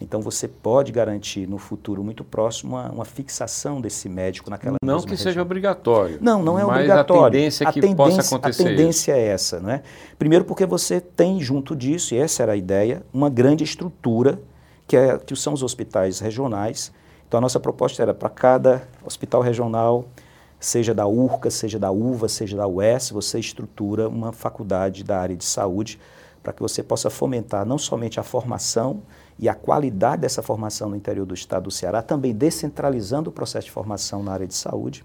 Então 0.00 0.20
você 0.20 0.48
pode 0.48 0.92
garantir 0.92 1.48
no 1.48 1.56
futuro 1.56 2.02
muito 2.02 2.24
próximo 2.24 2.74
uma, 2.74 2.90
uma 2.90 3.04
fixação 3.04 3.80
desse 3.80 4.08
médico 4.08 4.50
naquela 4.50 4.76
Não 4.82 5.00
que 5.00 5.10
região. 5.10 5.24
seja 5.24 5.42
obrigatório. 5.42 6.18
Não, 6.20 6.42
não 6.42 6.58
é 6.58 6.64
obrigatório. 6.64 7.26
A 7.26 7.30
tendência 7.30 7.64
é 7.64 7.72
que 7.72 7.78
a 7.78 7.82
tendência, 7.82 8.16
possa 8.16 8.36
acontecer. 8.36 8.62
A 8.62 8.66
tendência 8.66 9.12
é 9.12 9.26
essa, 9.26 9.60
né? 9.60 9.82
Primeiro 10.18 10.44
porque 10.44 10.66
você 10.66 11.00
tem 11.00 11.40
junto 11.40 11.76
disso, 11.76 12.14
e 12.14 12.18
essa 12.18 12.42
era 12.42 12.52
a 12.52 12.56
ideia, 12.56 13.02
uma 13.12 13.30
grande 13.30 13.62
estrutura 13.64 14.40
que, 14.86 14.96
é, 14.96 15.16
que 15.18 15.34
são 15.36 15.52
os 15.52 15.62
hospitais 15.62 16.18
regionais. 16.18 16.92
Então 17.26 17.38
a 17.38 17.40
nossa 17.40 17.60
proposta 17.60 18.02
era 18.02 18.12
para 18.12 18.28
cada 18.28 18.86
hospital 19.04 19.40
regional, 19.42 20.06
seja 20.58 20.94
da 20.94 21.06
URCA, 21.06 21.50
seja 21.50 21.78
da 21.78 21.90
UVA, 21.90 22.28
seja 22.28 22.56
da 22.56 22.66
UES, 22.66 23.10
você 23.10 23.38
estrutura 23.38 24.08
uma 24.08 24.32
faculdade 24.32 25.04
da 25.04 25.18
área 25.20 25.36
de 25.36 25.44
saúde 25.44 25.98
para 26.44 26.52
que 26.52 26.62
você 26.62 26.82
possa 26.82 27.08
fomentar 27.08 27.64
não 27.64 27.78
somente 27.78 28.20
a 28.20 28.22
formação, 28.22 29.02
e 29.38 29.48
a 29.48 29.54
qualidade 29.54 30.22
dessa 30.22 30.42
formação 30.42 30.88
no 30.88 30.96
interior 30.96 31.26
do 31.26 31.34
estado 31.34 31.64
do 31.64 31.70
Ceará, 31.70 32.02
também 32.02 32.32
descentralizando 32.32 33.30
o 33.30 33.32
processo 33.32 33.66
de 33.66 33.72
formação 33.72 34.22
na 34.22 34.32
área 34.32 34.46
de 34.46 34.54
saúde, 34.54 35.04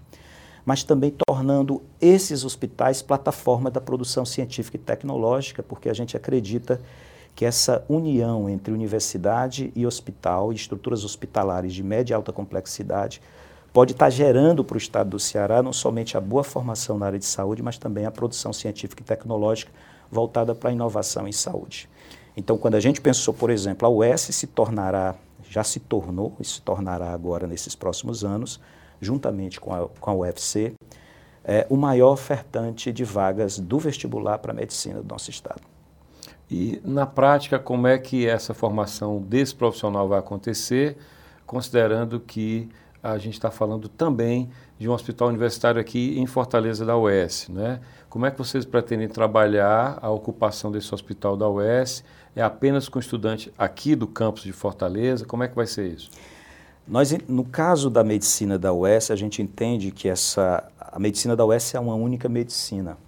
mas 0.64 0.84
também 0.84 1.12
tornando 1.26 1.82
esses 2.00 2.44
hospitais 2.44 3.02
plataforma 3.02 3.70
da 3.70 3.80
produção 3.80 4.24
científica 4.24 4.76
e 4.76 4.80
tecnológica, 4.80 5.62
porque 5.62 5.88
a 5.88 5.94
gente 5.94 6.16
acredita 6.16 6.80
que 7.34 7.44
essa 7.44 7.84
união 7.88 8.48
entre 8.48 8.72
universidade 8.72 9.72
e 9.74 9.86
hospital, 9.86 10.52
e 10.52 10.56
estruturas 10.56 11.04
hospitalares 11.04 11.72
de 11.72 11.82
média 11.82 12.12
e 12.12 12.14
alta 12.14 12.32
complexidade, 12.32 13.20
pode 13.72 13.92
estar 13.92 14.10
gerando 14.10 14.62
para 14.62 14.74
o 14.74 14.78
estado 14.78 15.10
do 15.10 15.18
Ceará 15.18 15.62
não 15.62 15.72
somente 15.72 16.16
a 16.16 16.20
boa 16.20 16.44
formação 16.44 16.98
na 16.98 17.06
área 17.06 17.18
de 17.18 17.24
saúde, 17.24 17.62
mas 17.62 17.78
também 17.78 18.04
a 18.04 18.10
produção 18.10 18.52
científica 18.52 19.02
e 19.02 19.04
tecnológica 19.04 19.72
voltada 20.10 20.54
para 20.54 20.70
a 20.70 20.72
inovação 20.72 21.26
em 21.28 21.32
saúde. 21.32 21.88
Então, 22.36 22.56
quando 22.56 22.74
a 22.74 22.80
gente 22.80 23.00
pensou, 23.00 23.34
por 23.34 23.50
exemplo, 23.50 23.86
a 23.86 23.90
UES 23.90 24.20
se 24.20 24.46
tornará, 24.46 25.14
já 25.48 25.64
se 25.64 25.80
tornou 25.80 26.36
e 26.40 26.44
se 26.44 26.62
tornará 26.62 27.12
agora 27.12 27.46
nesses 27.46 27.74
próximos 27.74 28.24
anos, 28.24 28.60
juntamente 29.00 29.60
com 29.60 29.74
a, 29.74 29.88
com 29.88 30.10
a 30.10 30.14
UFC, 30.14 30.74
é, 31.44 31.66
o 31.68 31.76
maior 31.76 32.12
ofertante 32.12 32.92
de 32.92 33.04
vagas 33.04 33.58
do 33.58 33.78
vestibular 33.78 34.38
para 34.38 34.52
a 34.52 34.54
medicina 34.54 35.02
do 35.02 35.08
nosso 35.08 35.30
estado. 35.30 35.62
E, 36.50 36.80
na 36.84 37.06
prática, 37.06 37.58
como 37.58 37.86
é 37.86 37.98
que 37.98 38.26
essa 38.26 38.52
formação 38.52 39.20
desse 39.20 39.54
profissional 39.54 40.08
vai 40.08 40.18
acontecer, 40.18 40.96
considerando 41.46 42.20
que 42.20 42.68
a 43.02 43.16
gente 43.18 43.34
está 43.34 43.50
falando 43.50 43.88
também 43.88 44.50
de 44.78 44.88
um 44.88 44.92
hospital 44.92 45.28
universitário 45.28 45.80
aqui 45.80 46.18
em 46.18 46.26
Fortaleza 46.26 46.84
da 46.84 46.96
UES. 46.96 47.48
Né? 47.48 47.80
Como 48.10 48.26
é 48.26 48.30
que 48.32 48.38
vocês 48.38 48.64
pretendem 48.64 49.06
trabalhar 49.06 49.96
a 50.02 50.10
ocupação 50.10 50.72
desse 50.72 50.92
hospital 50.92 51.36
da 51.36 51.48
UES? 51.48 52.02
É 52.34 52.42
apenas 52.42 52.88
com 52.88 52.98
estudante 52.98 53.52
aqui 53.56 53.94
do 53.94 54.08
campus 54.08 54.42
de 54.42 54.52
Fortaleza? 54.52 55.24
Como 55.24 55.44
é 55.44 55.48
que 55.48 55.54
vai 55.54 55.64
ser 55.64 55.86
isso? 55.86 56.10
Nós, 56.88 57.16
no 57.28 57.44
caso 57.44 57.88
da 57.88 58.02
medicina 58.02 58.58
da 58.58 58.72
UES, 58.72 59.12
a 59.12 59.16
gente 59.16 59.40
entende 59.40 59.92
que 59.92 60.08
essa, 60.08 60.68
a 60.76 60.98
medicina 60.98 61.36
da 61.36 61.46
UES 61.46 61.72
é 61.76 61.78
uma 61.78 61.94
única 61.94 62.28
medicina. 62.28 62.98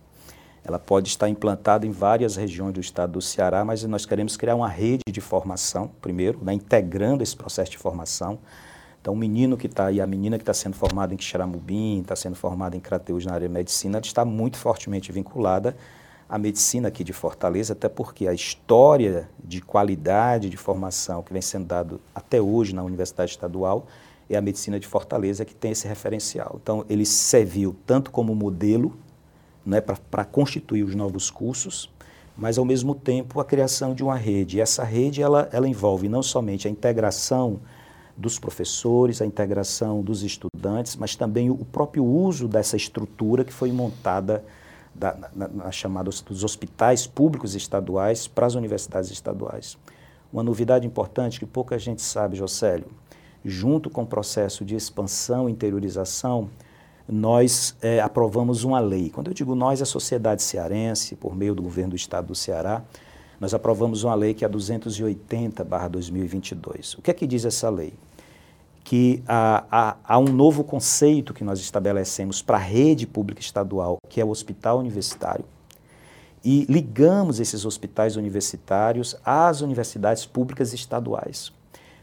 Ela 0.64 0.78
pode 0.78 1.08
estar 1.08 1.28
implantada 1.28 1.84
em 1.84 1.90
várias 1.90 2.36
regiões 2.36 2.72
do 2.72 2.80
estado 2.80 3.14
do 3.14 3.20
Ceará, 3.20 3.64
mas 3.64 3.82
nós 3.82 4.06
queremos 4.06 4.36
criar 4.36 4.54
uma 4.54 4.68
rede 4.68 5.02
de 5.10 5.20
formação, 5.20 5.90
primeiro, 6.00 6.38
né, 6.44 6.52
integrando 6.52 7.24
esse 7.24 7.36
processo 7.36 7.72
de 7.72 7.78
formação. 7.78 8.38
Então, 9.02 9.14
o 9.14 9.16
menino 9.16 9.56
que 9.56 9.66
está 9.66 9.86
aí, 9.86 10.00
a 10.00 10.06
menina 10.06 10.38
que 10.38 10.42
está 10.42 10.54
sendo 10.54 10.76
formada 10.76 11.12
em 11.12 11.16
Quixeramobim, 11.16 12.02
está 12.02 12.14
sendo 12.14 12.36
formada 12.36 12.76
em 12.76 12.80
Crateus 12.80 13.26
na 13.26 13.34
área 13.34 13.48
de 13.48 13.52
medicina, 13.52 13.98
está 13.98 14.24
muito 14.24 14.56
fortemente 14.56 15.10
vinculada 15.10 15.76
à 16.28 16.38
medicina 16.38 16.86
aqui 16.86 17.02
de 17.02 17.12
Fortaleza, 17.12 17.72
até 17.72 17.88
porque 17.88 18.28
a 18.28 18.32
história 18.32 19.28
de 19.42 19.60
qualidade 19.60 20.48
de 20.48 20.56
formação 20.56 21.20
que 21.20 21.32
vem 21.32 21.42
sendo 21.42 21.66
dado 21.66 22.00
até 22.14 22.40
hoje 22.40 22.72
na 22.72 22.84
Universidade 22.84 23.32
Estadual 23.32 23.88
é 24.30 24.36
a 24.36 24.40
medicina 24.40 24.78
de 24.78 24.86
Fortaleza 24.86 25.44
que 25.44 25.54
tem 25.54 25.72
esse 25.72 25.88
referencial. 25.88 26.60
Então, 26.62 26.86
ele 26.88 27.04
serviu 27.04 27.74
tanto 27.84 28.12
como 28.12 28.32
modelo 28.36 28.96
né, 29.66 29.80
para 29.80 30.24
constituir 30.24 30.84
os 30.84 30.94
novos 30.94 31.28
cursos, 31.28 31.92
mas 32.36 32.56
ao 32.56 32.64
mesmo 32.64 32.94
tempo 32.94 33.40
a 33.40 33.44
criação 33.44 33.96
de 33.96 34.04
uma 34.04 34.16
rede. 34.16 34.58
E 34.58 34.60
essa 34.60 34.84
rede 34.84 35.20
ela, 35.20 35.48
ela 35.50 35.68
envolve 35.68 36.08
não 36.08 36.22
somente 36.22 36.68
a 36.68 36.70
integração 36.70 37.58
dos 38.22 38.38
professores, 38.38 39.20
a 39.20 39.26
integração 39.26 40.00
dos 40.00 40.22
estudantes, 40.22 40.96
mas 40.96 41.16
também 41.16 41.50
o 41.50 41.56
próprio 41.56 42.04
uso 42.04 42.48
dessa 42.48 42.76
estrutura 42.76 43.44
que 43.44 43.52
foi 43.52 43.72
montada 43.72 44.42
da, 44.94 45.16
na, 45.34 45.48
na 45.48 45.72
chamada 45.72 46.08
dos 46.08 46.44
hospitais 46.44 47.06
públicos 47.06 47.54
estaduais 47.54 48.26
para 48.28 48.46
as 48.46 48.54
universidades 48.54 49.10
estaduais. 49.10 49.76
Uma 50.32 50.42
novidade 50.42 50.86
importante 50.86 51.38
que 51.38 51.44
pouca 51.44 51.78
gente 51.78 52.00
sabe, 52.00 52.36
Jocélio, 52.36 52.86
junto 53.44 53.90
com 53.90 54.02
o 54.02 54.06
processo 54.06 54.64
de 54.64 54.74
expansão 54.76 55.46
e 55.48 55.52
interiorização, 55.52 56.48
nós 57.08 57.74
é, 57.82 58.00
aprovamos 58.00 58.62
uma 58.64 58.78
lei. 58.78 59.10
Quando 59.10 59.28
eu 59.28 59.34
digo 59.34 59.54
nós, 59.54 59.82
a 59.82 59.84
sociedade 59.84 60.42
cearense, 60.42 61.16
por 61.16 61.36
meio 61.36 61.54
do 61.54 61.62
governo 61.62 61.90
do 61.90 61.96
estado 61.96 62.28
do 62.28 62.34
Ceará, 62.34 62.82
nós 63.40 63.52
aprovamos 63.52 64.04
uma 64.04 64.14
lei 64.14 64.32
que 64.34 64.44
é 64.44 64.46
a 64.46 64.50
280-2022. 64.50 66.98
O 66.98 67.02
que 67.02 67.10
é 67.10 67.14
que 67.14 67.26
diz 67.26 67.44
essa 67.44 67.68
lei? 67.68 67.92
Que 68.84 69.22
há, 69.26 69.64
há, 69.70 69.96
há 70.04 70.18
um 70.18 70.24
novo 70.24 70.64
conceito 70.64 71.32
que 71.32 71.44
nós 71.44 71.60
estabelecemos 71.60 72.42
para 72.42 72.56
a 72.56 72.60
rede 72.60 73.06
pública 73.06 73.40
estadual, 73.40 73.98
que 74.08 74.20
é 74.20 74.24
o 74.24 74.30
hospital 74.30 74.78
universitário, 74.78 75.44
e 76.44 76.66
ligamos 76.68 77.38
esses 77.38 77.64
hospitais 77.64 78.16
universitários 78.16 79.16
às 79.24 79.60
universidades 79.60 80.26
públicas 80.26 80.72
estaduais. 80.72 81.52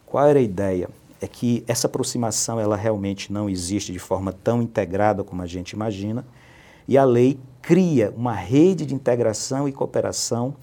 Qual 0.06 0.26
era 0.26 0.40
a 0.40 0.42
ideia? 0.42 0.90
é 1.22 1.28
que 1.28 1.64
essa 1.68 1.88
aproximação 1.88 2.60
ela 2.60 2.76
realmente 2.76 3.32
não 3.32 3.50
existe 3.50 3.92
de 3.92 4.00
forma 4.00 4.32
tão 4.32 4.62
integrada 4.62 5.24
como 5.24 5.42
a 5.42 5.46
gente 5.46 5.72
imagina, 5.72 6.26
e 6.88 6.98
a 6.98 7.04
lei 7.04 7.40
cria 7.62 8.14
uma 8.16 8.34
rede 8.34 8.86
de 8.86 8.96
integração 8.96 9.68
e 9.68 9.72
cooperação 9.72 10.56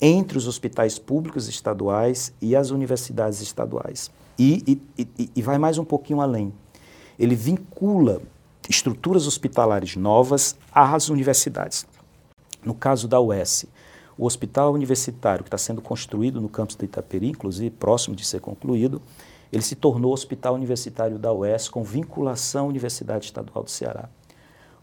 entre 0.00 0.38
os 0.38 0.46
hospitais 0.46 0.98
públicos 0.98 1.48
estaduais 1.48 2.32
e 2.40 2.54
as 2.54 2.70
universidades 2.70 3.40
estaduais. 3.40 4.10
E, 4.38 4.78
e, 4.98 5.30
e, 5.34 5.42
vai 5.42 5.56
mais 5.56 5.78
um 5.78 5.84
pouquinho 5.84 6.20
além. 6.20 6.52
Ele 7.18 7.34
vincula 7.34 8.20
estruturas 8.68 9.26
hospitalares 9.26 9.96
novas 9.96 10.56
às 10.72 11.08
universidades. 11.08 11.86
No 12.62 12.74
caso 12.74 13.08
da 13.08 13.20
UES, 13.20 13.66
o 14.18 14.26
hospital 14.26 14.72
universitário 14.74 15.42
que 15.42 15.48
está 15.48 15.58
sendo 15.58 15.80
construído 15.80 16.40
no 16.40 16.48
campus 16.48 16.76
de 16.76 16.84
Itaperi, 16.84 17.28
inclusive 17.28 17.70
próximo 17.70 18.14
de 18.14 18.26
ser 18.26 18.40
concluído, 18.40 19.00
ele 19.52 19.62
se 19.62 19.76
tornou 19.76 20.12
Hospital 20.12 20.54
Universitário 20.54 21.18
da 21.18 21.32
UES 21.32 21.68
com 21.68 21.82
vinculação 21.82 22.66
à 22.66 22.68
Universidade 22.68 23.26
Estadual 23.26 23.64
do 23.64 23.70
Ceará. 23.70 24.08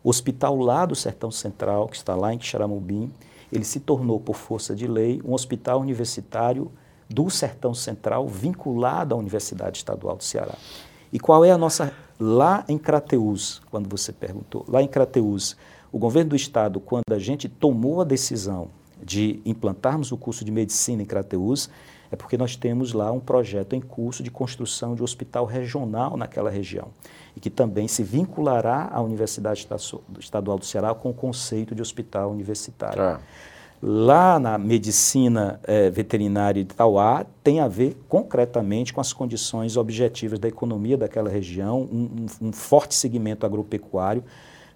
O 0.03 0.09
hospital 0.09 0.57
lá 0.57 0.85
do 0.85 0.95
Sertão 0.95 1.31
Central, 1.31 1.87
que 1.87 1.95
está 1.95 2.15
lá 2.15 2.33
em 2.33 2.37
Quixaramubim, 2.37 3.11
ele 3.51 3.63
se 3.63 3.79
tornou, 3.79 4.19
por 4.19 4.35
força 4.35 4.75
de 4.75 4.87
lei, 4.87 5.21
um 5.23 5.33
hospital 5.33 5.79
universitário 5.79 6.71
do 7.13 7.29
Sertão 7.29 7.73
Central 7.73 8.27
vinculado 8.27 9.13
à 9.13 9.17
Universidade 9.17 9.77
Estadual 9.77 10.17
do 10.17 10.23
Ceará. 10.23 10.55
E 11.11 11.19
qual 11.19 11.45
é 11.45 11.51
a 11.51 11.57
nossa. 11.57 11.93
Lá 12.19 12.63
em 12.69 12.77
Crateus, 12.77 13.61
quando 13.69 13.89
você 13.89 14.13
perguntou, 14.13 14.63
lá 14.67 14.81
em 14.81 14.87
Crateus, 14.87 15.57
o 15.91 15.97
governo 15.97 16.29
do 16.29 16.35
estado, 16.35 16.79
quando 16.79 17.11
a 17.11 17.19
gente 17.19 17.49
tomou 17.49 18.01
a 18.01 18.03
decisão 18.03 18.69
de 19.03 19.41
implantarmos 19.43 20.11
o 20.11 20.17
curso 20.17 20.45
de 20.45 20.51
medicina 20.51 21.01
em 21.01 21.05
Crateus, 21.05 21.69
é 22.11 22.15
porque 22.15 22.37
nós 22.37 22.55
temos 22.55 22.93
lá 22.93 23.11
um 23.11 23.19
projeto 23.19 23.75
em 23.75 23.81
curso 23.81 24.23
de 24.23 24.29
construção 24.29 24.95
de 24.95 25.01
um 25.01 25.03
hospital 25.03 25.45
regional 25.45 26.15
naquela 26.15 26.49
região 26.49 26.89
e 27.35 27.39
que 27.39 27.49
também 27.49 27.87
se 27.87 28.03
vinculará 28.03 28.89
à 28.91 29.01
Universidade 29.01 29.67
Estadual 30.19 30.59
do 30.59 30.65
Ceará 30.65 30.93
com 30.93 31.09
o 31.09 31.13
conceito 31.13 31.73
de 31.73 31.81
hospital 31.81 32.31
universitário. 32.31 33.01
Ah. 33.01 33.19
Lá 33.85 34.39
na 34.39 34.57
medicina 34.57 35.59
eh, 35.65 35.89
veterinária 35.89 36.63
de 36.63 36.73
Tauá 36.73 37.25
tem 37.43 37.59
a 37.59 37.67
ver 37.67 37.97
concretamente 38.07 38.93
com 38.93 39.01
as 39.01 39.11
condições 39.11 39.75
objetivas 39.75 40.39
da 40.39 40.47
economia 40.47 40.97
daquela 40.97 41.29
região, 41.29 41.81
um, 41.81 42.25
um, 42.41 42.47
um 42.47 42.53
forte 42.53 42.95
segmento 42.95 43.45
agropecuário 43.45 44.23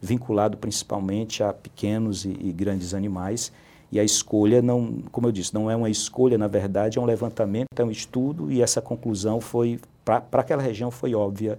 vinculado 0.02 0.58
principalmente 0.58 1.42
a 1.42 1.54
pequenos 1.54 2.26
e, 2.26 2.38
e 2.38 2.52
grandes 2.52 2.94
animais 2.94 3.50
e 3.90 3.98
a 3.98 4.04
escolha 4.04 4.62
não, 4.62 5.02
como 5.10 5.28
eu 5.28 5.32
disse, 5.32 5.54
não 5.54 5.72
é 5.72 5.76
uma 5.78 5.90
escolha, 5.90 6.38
na 6.38 6.50
verdade, 6.50 6.98
é 6.98 7.02
um 7.02 7.06
levantamento, 7.06 7.68
é 7.78 7.86
um 7.86 7.92
estudo 7.92 8.52
e 8.52 8.62
essa 8.62 8.82
conclusão 8.82 9.40
foi, 9.40 9.80
para 10.04 10.22
aquela 10.34 10.62
região, 10.62 10.92
foi 10.92 11.16
óbvia 11.16 11.58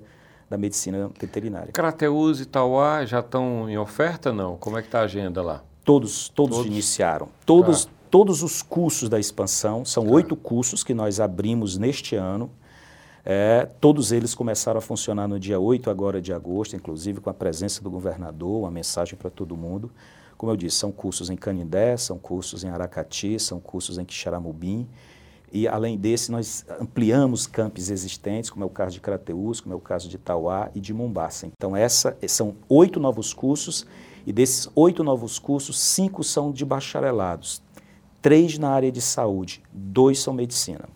da 0.51 0.59
medicina 0.59 1.11
veterinária. 1.19 1.73
Crateus 1.73 2.41
e 2.41 2.45
Tauá 2.45 3.07
já 3.07 3.21
estão 3.21 3.71
em 3.71 3.79
oferta, 3.79 4.35
não? 4.35 4.59
Como 4.59 4.77
é 4.77 4.83
que 4.83 4.89
está 4.89 5.01
a 5.01 5.05
agenda 5.05 5.41
lá? 5.41 5.63
Todos, 5.89 6.29
todos, 6.29 6.59
todos? 6.59 6.71
iniciaram. 6.71 7.31
Todos, 7.47 7.87
tá. 7.87 7.91
todos 8.11 8.43
os 8.43 8.61
cursos 8.61 9.09
da 9.09 9.19
expansão, 9.19 9.87
são 9.87 10.05
tá. 10.05 10.11
oito 10.11 10.37
cursos 10.37 10.85
que 10.85 10.93
nós 10.93 11.19
abrimos 11.19 11.79
neste 11.79 12.15
ano. 12.15 12.51
É, 13.25 13.67
todos 13.81 14.13
eles 14.13 14.35
começaram 14.35 14.77
a 14.77 14.83
funcionar 14.83 15.27
no 15.27 15.41
dia 15.41 15.59
8 15.59 15.89
agora 15.89 16.21
de 16.21 16.31
agosto, 16.31 16.77
inclusive 16.77 17.23
com 17.23 17.31
a 17.31 17.35
presença 17.35 17.83
do 17.83 17.91
governador, 17.91 18.61
uma 18.61 18.71
mensagem 18.71 19.17
para 19.17 19.31
todo 19.31 19.57
mundo. 19.57 19.91
Como 20.37 20.53
eu 20.53 20.57
disse, 20.57 20.77
são 20.77 20.93
cursos 20.93 21.31
em 21.31 21.37
Canindé, 21.37 21.97
são 21.97 22.19
cursos 22.19 22.65
em 22.65 22.69
Aracati, 22.69 23.39
são 23.41 23.59
cursos 23.59 23.97
em 23.97 24.05
Quixaramubim. 24.05 24.87
E, 25.51 25.67
além 25.67 25.97
desse, 25.97 26.31
nós 26.31 26.67
ampliamos 26.79 27.47
campos 27.47 27.89
existentes, 27.89 28.51
como 28.51 28.63
é 28.63 28.67
o 28.67 28.71
caso 28.71 28.93
de 28.93 29.01
Crateus, 29.01 29.63
como 29.63 29.73
é 29.73 29.77
o 29.77 29.81
caso 29.81 30.07
de 30.07 30.17
Itauá 30.17 30.71
e 30.75 30.81
de 30.81 30.93
Mombasa. 30.93 31.47
Então, 31.47 31.75
essa, 31.75 32.15
são 32.29 32.57
oito 32.69 33.01
novos 33.01 33.33
cursos, 33.33 33.87
e 34.27 34.33
desses 34.33 34.69
oito 34.75 35.03
novos 35.05 35.39
cursos, 35.39 35.79
cinco 35.79 36.23
são 36.23 36.53
de 36.53 36.65
bacharelados, 36.65 37.63
três 38.21 38.59
na 38.59 38.71
área 38.71 38.91
de 38.91 39.01
saúde, 39.01 39.63
dois 39.73 40.19
são 40.19 40.35
medicina. 40.35 40.89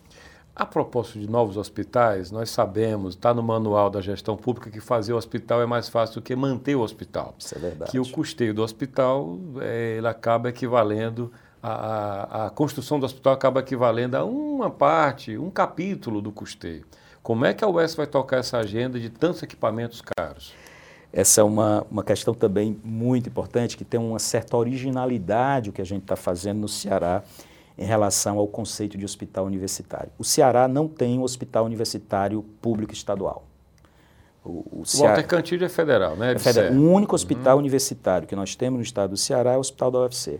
A 0.55 0.67
propósito 0.67 1.19
de 1.19 1.27
novos 1.27 1.57
hospitais, 1.57 2.29
nós 2.29 2.51
sabemos, 2.51 3.15
está 3.15 3.33
no 3.33 3.41
manual 3.41 3.89
da 3.89 3.99
gestão 4.01 4.37
pública, 4.37 4.69
que 4.69 4.79
fazer 4.79 5.11
o 5.11 5.17
hospital 5.17 5.63
é 5.63 5.65
mais 5.65 5.89
fácil 5.89 6.21
do 6.21 6.21
que 6.21 6.35
manter 6.35 6.75
o 6.75 6.81
hospital. 6.81 7.33
Isso 7.39 7.55
é 7.55 7.59
verdade. 7.59 7.91
Que 7.91 7.99
o 7.99 8.07
custeio 8.07 8.53
do 8.53 8.61
hospital 8.61 9.39
é, 9.59 9.95
ele 9.97 10.07
acaba 10.07 10.49
equivalendo, 10.49 11.31
a, 11.61 11.71
a, 11.71 12.45
a, 12.45 12.49
construção 12.51 12.99
do 12.99 13.05
hospital 13.05 13.33
acaba 13.33 13.61
equivalendo 13.61 14.15
a 14.15 14.23
uma 14.23 14.69
parte, 14.69 15.35
um 15.39 15.49
capítulo 15.49 16.21
do 16.21 16.31
custeio. 16.31 16.85
Como 17.23 17.45
é 17.45 17.53
que 17.53 17.63
a 17.63 17.67
UES 17.67 17.95
vai 17.95 18.05
tocar 18.05 18.37
essa 18.37 18.59
agenda 18.59 18.99
de 18.99 19.09
tantos 19.09 19.41
equipamentos 19.41 20.01
caros? 20.01 20.53
Essa 21.13 21.41
é 21.41 21.43
uma, 21.43 21.85
uma 21.91 22.03
questão 22.03 22.33
também 22.33 22.75
muito 22.83 23.29
importante, 23.29 23.77
que 23.77 23.85
tem 23.85 23.99
uma 23.99 24.17
certa 24.17 24.57
originalidade 24.57 25.69
o 25.69 25.73
que 25.73 25.81
a 25.81 25.85
gente 25.85 26.01
está 26.01 26.15
fazendo 26.15 26.61
no 26.61 26.67
Ceará 26.67 27.21
em 27.77 27.85
relação 27.85 28.39
ao 28.39 28.47
conceito 28.47 28.97
de 28.97 29.05
hospital 29.05 29.45
universitário. 29.45 30.09
O 30.17 30.23
Ceará 30.23 30.67
não 30.67 30.87
tem 30.87 31.19
um 31.19 31.21
hospital 31.21 31.65
universitário 31.65 32.43
público 32.59 32.93
estadual. 32.93 33.45
O, 34.43 34.81
o, 34.81 34.85
Ceará, 34.85 35.13
Walter 35.13 35.27
Cantilho 35.27 35.65
é 35.65 35.69
federal, 35.69 36.15
né? 36.15 36.33
É 36.33 36.39
federal. 36.39 36.73
O 36.73 36.91
único 36.91 37.13
hospital 37.15 37.53
uhum. 37.53 37.59
universitário 37.59 38.27
que 38.27 38.35
nós 38.35 38.55
temos 38.55 38.77
no 38.77 38.83
estado 38.83 39.11
do 39.11 39.17
Ceará 39.17 39.53
é 39.53 39.57
o 39.57 39.59
Hospital 39.59 39.91
da 39.91 39.99
UFC. 39.99 40.39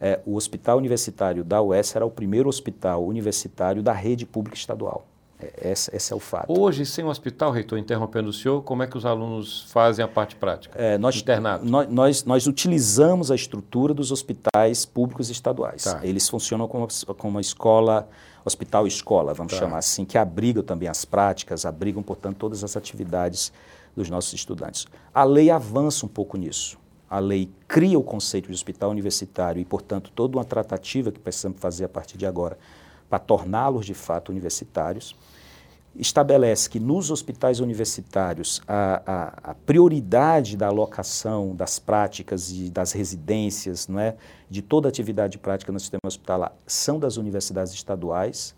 É, 0.00 0.20
o 0.24 0.36
Hospital 0.36 0.78
Universitário 0.78 1.42
da 1.42 1.60
UES 1.60 1.96
era 1.96 2.06
o 2.06 2.10
primeiro 2.10 2.48
hospital 2.48 3.04
universitário 3.04 3.82
da 3.82 3.92
rede 3.92 4.24
pública 4.24 4.56
estadual. 4.56 5.04
É, 5.38 5.72
esse, 5.72 5.94
esse, 5.94 6.12
é 6.12 6.16
o 6.16 6.20
fato. 6.20 6.46
Hoje, 6.58 6.86
sem 6.86 7.04
o 7.04 7.08
hospital, 7.08 7.50
reitor, 7.50 7.78
interrompendo 7.78 8.30
o 8.30 8.32
senhor, 8.32 8.62
como 8.62 8.82
é 8.82 8.86
que 8.86 8.96
os 8.96 9.04
alunos 9.04 9.70
fazem 9.70 10.04
a 10.04 10.08
parte 10.08 10.34
prática? 10.34 10.78
É, 10.78 10.96
nós, 10.96 11.16
Internado. 11.16 11.64
Nós, 11.64 11.88
nós, 11.90 12.24
nós, 12.24 12.46
utilizamos 12.46 13.30
a 13.30 13.34
estrutura 13.34 13.92
dos 13.92 14.10
hospitais 14.10 14.86
públicos 14.86 15.28
estaduais. 15.28 15.84
Tá. 15.84 16.00
Eles 16.02 16.28
funcionam 16.28 16.66
como, 16.66 16.88
como 17.18 17.34
uma 17.34 17.40
escola, 17.40 18.08
hospital-escola, 18.44 19.34
vamos 19.34 19.52
tá. 19.52 19.58
chamar 19.58 19.78
assim, 19.78 20.04
que 20.04 20.16
abrigam 20.16 20.62
também 20.62 20.88
as 20.88 21.04
práticas, 21.04 21.66
abrigam, 21.66 22.02
portanto, 22.02 22.36
todas 22.38 22.64
as 22.64 22.76
atividades 22.76 23.52
dos 23.94 24.08
nossos 24.08 24.32
estudantes. 24.32 24.86
A 25.12 25.24
lei 25.24 25.50
avança 25.50 26.06
um 26.06 26.08
pouco 26.08 26.36
nisso. 26.36 26.78
A 27.08 27.18
lei 27.18 27.48
cria 27.68 27.98
o 27.98 28.02
conceito 28.02 28.46
de 28.46 28.52
hospital 28.52 28.90
universitário 28.90 29.60
e, 29.60 29.64
portanto, 29.64 30.10
toda 30.14 30.38
uma 30.38 30.44
tratativa 30.44 31.12
que 31.12 31.20
precisamos 31.20 31.60
fazer 31.60 31.84
a 31.84 31.88
partir 31.88 32.18
de 32.18 32.26
agora 32.26 32.58
para 33.08 33.18
torná-los 33.18 33.86
de 33.86 33.94
fato 33.94 34.30
universitários. 34.30 35.16
Estabelece 35.94 36.68
que 36.68 36.78
nos 36.78 37.10
hospitais 37.10 37.58
universitários 37.58 38.60
a, 38.68 39.02
a, 39.06 39.50
a, 39.50 39.54
prioridade 39.54 40.54
da 40.56 40.66
alocação 40.66 41.54
das 41.54 41.78
práticas 41.78 42.50
e 42.50 42.68
das 42.68 42.92
residências, 42.92 43.88
não 43.88 43.98
é, 43.98 44.14
de 44.50 44.60
toda 44.60 44.88
atividade 44.88 45.38
prática 45.38 45.72
no 45.72 45.80
sistema 45.80 46.02
hospitalar, 46.06 46.52
são 46.66 46.98
das 46.98 47.16
universidades 47.16 47.72
estaduais 47.72 48.54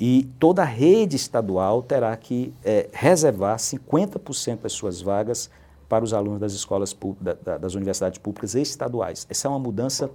e 0.00 0.24
toda 0.38 0.62
a 0.62 0.64
rede 0.64 1.14
estadual 1.14 1.82
terá 1.82 2.16
que 2.16 2.54
é, 2.64 2.88
reservar 2.92 3.56
50% 3.58 4.62
das 4.62 4.72
suas 4.72 5.02
vagas 5.02 5.50
para 5.88 6.02
os 6.02 6.14
alunos 6.14 6.40
das 6.40 6.54
escolas 6.54 6.96
das 7.60 7.74
universidades 7.74 8.18
públicas 8.18 8.54
estaduais. 8.54 9.26
Essa 9.28 9.46
é 9.46 9.50
uma 9.50 9.58
mudança 9.58 10.10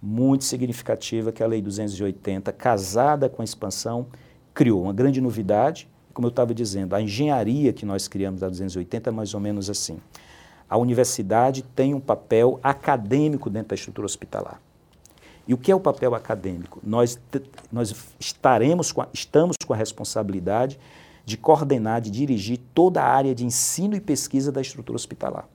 muito 0.00 0.44
significativa 0.44 1.32
que 1.32 1.42
a 1.42 1.46
Lei 1.46 1.60
280, 1.60 2.52
casada 2.52 3.28
com 3.28 3.42
a 3.42 3.44
expansão, 3.44 4.06
criou. 4.52 4.82
Uma 4.82 4.92
grande 4.92 5.20
novidade, 5.20 5.88
como 6.12 6.26
eu 6.26 6.30
estava 6.30 6.54
dizendo, 6.54 6.94
a 6.94 7.02
engenharia 7.02 7.72
que 7.72 7.84
nós 7.84 8.08
criamos 8.08 8.40
da 8.40 8.48
280 8.48 9.10
é 9.10 9.12
mais 9.12 9.34
ou 9.34 9.40
menos 9.40 9.68
assim. 9.68 9.98
A 10.68 10.76
universidade 10.76 11.62
tem 11.62 11.94
um 11.94 12.00
papel 12.00 12.58
acadêmico 12.62 13.48
dentro 13.48 13.68
da 13.68 13.74
estrutura 13.74 14.06
hospitalar. 14.06 14.60
E 15.46 15.54
o 15.54 15.58
que 15.58 15.70
é 15.70 15.74
o 15.74 15.80
papel 15.80 16.14
acadêmico? 16.14 16.80
Nós, 16.82 17.20
nós 17.70 17.94
estaremos 18.18 18.90
com 18.90 19.02
a, 19.02 19.08
estamos 19.12 19.56
com 19.64 19.72
a 19.72 19.76
responsabilidade 19.76 20.78
de 21.24 21.36
coordenar, 21.36 22.00
de 22.00 22.10
dirigir 22.10 22.58
toda 22.74 23.02
a 23.02 23.06
área 23.06 23.34
de 23.34 23.44
ensino 23.44 23.94
e 23.94 24.00
pesquisa 24.00 24.50
da 24.50 24.60
estrutura 24.60 24.96
hospitalar, 24.96 25.48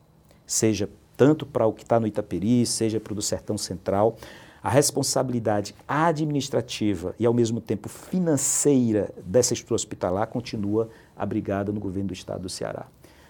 seja 0.45 0.89
tanto 1.15 1.46
para 1.46 1.65
o 1.65 1.74
que 1.74 1.84
está 1.84 2.00
no 2.00 2.08
Itaperi, 2.08 2.65
seja 2.65 3.00
para 3.00 3.13
o 3.13 3.15
do 3.15 3.22
Sertão 3.22 3.58
Central. 3.58 4.18
A 4.63 4.70
responsabilidade 4.70 5.74
administrativa 5.88 7.15
e, 7.20 7.25
ao 7.25 7.34
mesmo 7.34 7.60
tempo, 7.60 7.89
financeira 7.89 9.10
dessa 9.25 9.53
estrutura 9.53 9.75
hospitalar 9.75 10.27
continua 10.27 10.89
abrigada 11.15 11.72
no 11.72 11.80
governo 11.80 12.10
do 12.10 12.13
Estado 12.13 12.41
do 12.41 12.50
Ceará. 12.50 12.86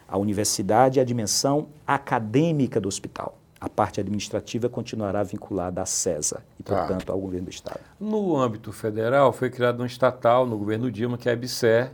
A 0.07 0.17
universidade 0.17 0.99
é 0.99 1.01
a 1.01 1.05
dimensão 1.05 1.67
acadêmica 1.87 2.81
do 2.81 2.89
hospital. 2.89 3.37
A 3.61 3.69
parte 3.69 4.01
administrativa 4.01 4.67
continuará 4.67 5.23
vinculada 5.23 5.81
à 5.81 5.85
CESA 5.85 6.43
e, 6.59 6.63
tá. 6.63 6.75
portanto, 6.75 7.05
tá. 7.05 7.13
ao 7.13 7.19
governo 7.19 7.45
do 7.45 7.51
Estado. 7.51 7.79
No 7.97 8.35
âmbito 8.35 8.73
federal, 8.73 9.31
foi 9.31 9.49
criado 9.49 9.81
um 9.81 9.85
estatal 9.85 10.45
no 10.45 10.57
governo 10.57 10.91
Dilma, 10.91 11.17
que 11.17 11.29
é 11.29 11.31
a 11.31 11.33
EBSER, 11.33 11.91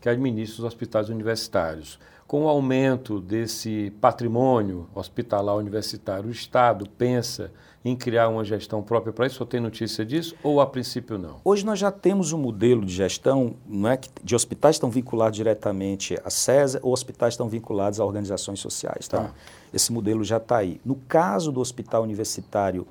que 0.00 0.08
administra 0.08 0.60
os 0.60 0.64
hospitais 0.64 1.08
universitários. 1.08 1.98
Com 2.26 2.44
o 2.44 2.48
aumento 2.48 3.20
desse 3.20 3.92
patrimônio 4.00 4.88
hospitalar 4.94 5.56
universitário, 5.56 6.28
o 6.28 6.32
Estado 6.32 6.88
pensa 6.96 7.50
em 7.84 7.96
criar 7.96 8.28
uma 8.28 8.44
gestão 8.44 8.82
própria 8.82 9.12
para 9.12 9.26
isso? 9.26 9.36
Só 9.36 9.44
tem 9.44 9.58
notícia 9.58 10.04
disso 10.04 10.36
ou 10.42 10.60
a 10.60 10.66
princípio 10.66 11.18
não? 11.18 11.40
Hoje 11.44 11.64
nós 11.64 11.78
já 11.78 11.90
temos 11.90 12.32
um 12.32 12.38
modelo 12.38 12.84
de 12.84 12.94
gestão 12.94 13.56
não 13.66 13.88
é, 13.88 13.98
de 14.22 14.34
hospitais 14.34 14.76
estão 14.76 14.90
vinculados 14.90 15.36
diretamente 15.36 16.16
à 16.24 16.30
CESA 16.30 16.78
ou 16.82 16.92
hospitais 16.92 17.34
estão 17.34 17.48
vinculados 17.48 17.98
a 17.98 18.04
organizações 18.04 18.60
sociais. 18.60 19.08
Tá? 19.08 19.24
tá. 19.24 19.34
Esse 19.72 19.92
modelo 19.92 20.22
já 20.22 20.36
está 20.36 20.58
aí. 20.58 20.80
No 20.84 20.94
caso 20.94 21.50
do 21.50 21.60
hospital 21.60 22.02
universitário 22.02 22.86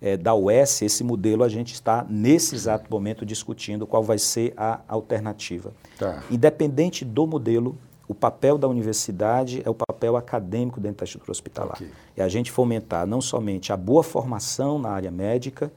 é, 0.00 0.16
da 0.16 0.34
UES, 0.34 0.82
esse 0.82 1.02
modelo 1.02 1.42
a 1.42 1.48
gente 1.48 1.74
está, 1.74 2.06
nesse 2.08 2.54
exato 2.54 2.90
momento, 2.90 3.26
discutindo 3.26 3.86
qual 3.86 4.02
vai 4.02 4.18
ser 4.18 4.54
a 4.56 4.80
alternativa. 4.88 5.72
Tá. 5.98 6.22
Independente 6.30 7.04
do 7.04 7.26
modelo, 7.26 7.76
o 8.06 8.14
papel 8.14 8.56
da 8.56 8.66
universidade 8.66 9.60
é 9.64 9.68
o 9.68 9.74
papel 9.74 10.16
acadêmico 10.16 10.80
dentro 10.80 10.98
da 10.98 11.04
estrutura 11.04 11.32
hospitalar. 11.32 11.74
Okay. 11.74 11.90
É 12.16 12.22
a 12.22 12.28
gente 12.28 12.50
fomentar 12.50 13.06
não 13.06 13.20
somente 13.20 13.72
a 13.72 13.76
boa 13.76 14.02
formação 14.02 14.78
na 14.78 14.90
área 14.90 15.10
médica 15.10 15.70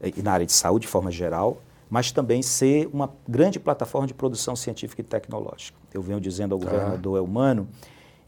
eh, 0.00 0.12
e 0.16 0.22
na 0.22 0.32
área 0.32 0.44
de 0.44 0.52
saúde 0.52 0.82
de 0.82 0.88
forma 0.88 1.10
geral, 1.10 1.58
mas 1.88 2.12
também 2.12 2.42
ser 2.42 2.88
uma 2.92 3.10
grande 3.26 3.58
plataforma 3.58 4.06
de 4.06 4.12
produção 4.12 4.56
científica 4.56 5.00
e 5.00 5.04
tecnológica. 5.04 5.78
Eu 5.92 6.02
venho 6.02 6.20
dizendo 6.20 6.54
ao 6.54 6.58
tá. 6.58 6.66
governador 6.66 7.18
Elmano 7.18 7.68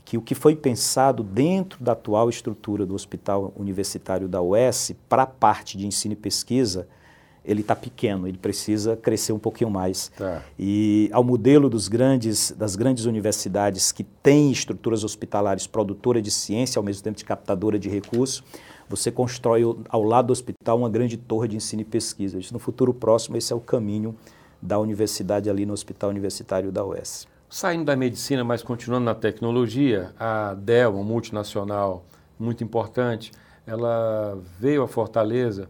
que 0.07 0.17
o 0.17 0.23
que 0.23 0.37
foi 0.37 0.55
pensado 0.55 1.25
dentro 1.25 1.83
da 1.83 1.91
atual 1.91 2.31
estrutura 2.31 2.87
do 2.87 2.95
Hospital 2.95 3.53
Universitário 3.57 4.29
da 4.29 4.41
UES 4.41 4.95
para 5.09 5.25
a 5.25 5.27
parte 5.27 5.77
de 5.77 5.85
ensino 5.85 6.13
e 6.13 6.17
pesquisa, 6.17 6.87
ele 7.45 7.61
está 7.61 7.75
pequeno, 7.75 8.29
ele 8.29 8.39
precisa 8.39 8.97
crescer 8.97 9.33
um 9.33 9.39
pouquinho 9.39 9.69
mais. 9.69 10.13
Tá. 10.17 10.45
E 10.57 11.11
ao 11.13 11.25
modelo 11.25 11.69
dos 11.69 11.89
grandes, 11.89 12.53
das 12.53 12.77
grandes 12.77 13.05
universidades 13.05 13.91
que 13.91 14.05
têm 14.05 14.53
estruturas 14.53 15.03
hospitalares 15.03 15.67
produtora 15.67 16.23
de 16.23 16.31
ciência, 16.31 16.79
ao 16.79 16.85
mesmo 16.85 17.03
tempo 17.03 17.19
de 17.19 17.25
captadora 17.25 17.77
de 17.77 17.89
recursos, 17.89 18.45
você 18.89 19.11
constrói 19.11 19.63
ao 19.89 20.05
lado 20.05 20.27
do 20.27 20.33
hospital 20.33 20.79
uma 20.79 20.89
grande 20.89 21.17
torre 21.17 21.49
de 21.49 21.57
ensino 21.57 21.83
e 21.83 21.85
pesquisa. 21.85 22.39
No 22.53 22.61
futuro 22.61 22.95
próximo, 22.95 23.37
esse 23.37 23.53
é 23.53 23.57
o 23.57 23.61
caminho 23.61 24.15
da 24.63 24.79
universidade 24.79 25.51
ali 25.51 25.67
no 25.67 25.73
Hospital 25.73 26.11
Universitário 26.11 26.71
da 26.71 26.85
UES. 26.87 27.27
Saindo 27.49 27.85
da 27.85 27.95
medicina, 27.95 28.43
mas 28.43 28.61
continuando 28.61 29.05
na 29.05 29.15
tecnologia, 29.15 30.13
a 30.19 30.55
Dell, 30.55 30.95
uma 30.95 31.05
multinacional 31.05 32.05
muito 32.37 32.65
importante, 32.65 33.31
ela 33.65 34.37
veio 34.59 34.83
a 34.83 34.89
Fortaleza 34.89 35.69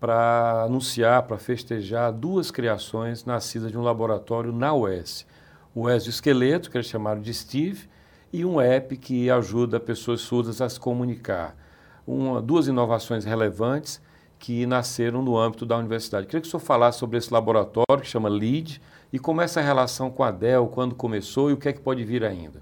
para 0.00 0.62
anunciar, 0.62 1.24
para 1.24 1.36
festejar 1.36 2.12
duas 2.12 2.50
criações 2.50 3.26
nascidas 3.26 3.70
de 3.70 3.76
um 3.76 3.82
laboratório 3.82 4.52
na 4.52 4.72
UES. 4.72 5.26
O 5.74 5.90
exoesqueleto, 5.90 6.70
que 6.70 6.78
eles 6.78 6.86
chamaram 6.86 7.20
de 7.20 7.34
Steve, 7.34 7.90
e 8.32 8.42
um 8.44 8.58
app 8.58 8.96
que 8.96 9.30
ajuda 9.30 9.78
pessoas 9.78 10.22
surdas 10.22 10.62
a 10.62 10.68
se 10.68 10.80
comunicar. 10.80 11.54
Uma, 12.06 12.40
duas 12.40 12.68
inovações 12.68 13.26
relevantes 13.26 14.00
que 14.38 14.64
nasceram 14.64 15.20
no 15.22 15.36
âmbito 15.36 15.66
da 15.66 15.76
universidade. 15.76 16.26
Queria 16.26 16.40
que 16.40 16.48
o 16.48 16.50
senhor 16.50 16.60
falasse 16.60 16.98
sobre 16.98 17.18
esse 17.18 17.30
laboratório 17.32 18.00
que 18.00 18.06
chama 18.06 18.30
LEAD 18.30 18.80
e 19.12 19.18
como 19.18 19.40
é 19.40 19.44
essa 19.44 19.60
relação 19.60 20.10
com 20.10 20.22
a 20.22 20.30
Dell, 20.30 20.66
quando 20.68 20.94
começou 20.94 21.50
e 21.50 21.52
o 21.52 21.56
que 21.56 21.68
é 21.68 21.72
que 21.72 21.80
pode 21.80 22.04
vir 22.04 22.24
ainda. 22.24 22.60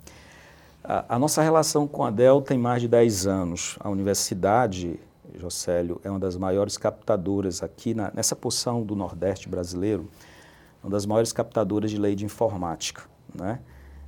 A, 0.82 1.16
a 1.16 1.18
nossa 1.18 1.42
relação 1.42 1.86
com 1.86 2.04
a 2.04 2.10
Dell 2.10 2.40
tem 2.40 2.56
mais 2.56 2.80
de 2.80 2.88
10 2.88 3.26
anos. 3.26 3.76
A 3.80 3.90
universidade, 3.90 5.00
Jocélio, 5.36 6.00
é 6.04 6.10
uma 6.10 6.20
das 6.20 6.36
maiores 6.36 6.78
captadoras 6.78 7.62
aqui 7.62 7.92
na, 7.92 8.12
nessa 8.14 8.36
porção 8.36 8.84
do 8.84 8.94
Nordeste 8.94 9.48
brasileiro, 9.48 10.08
uma 10.82 10.90
das 10.90 11.04
maiores 11.04 11.32
captadoras 11.32 11.90
de 11.90 11.98
lei 11.98 12.14
de 12.14 12.24
informática. 12.24 13.02
Né? 13.34 13.58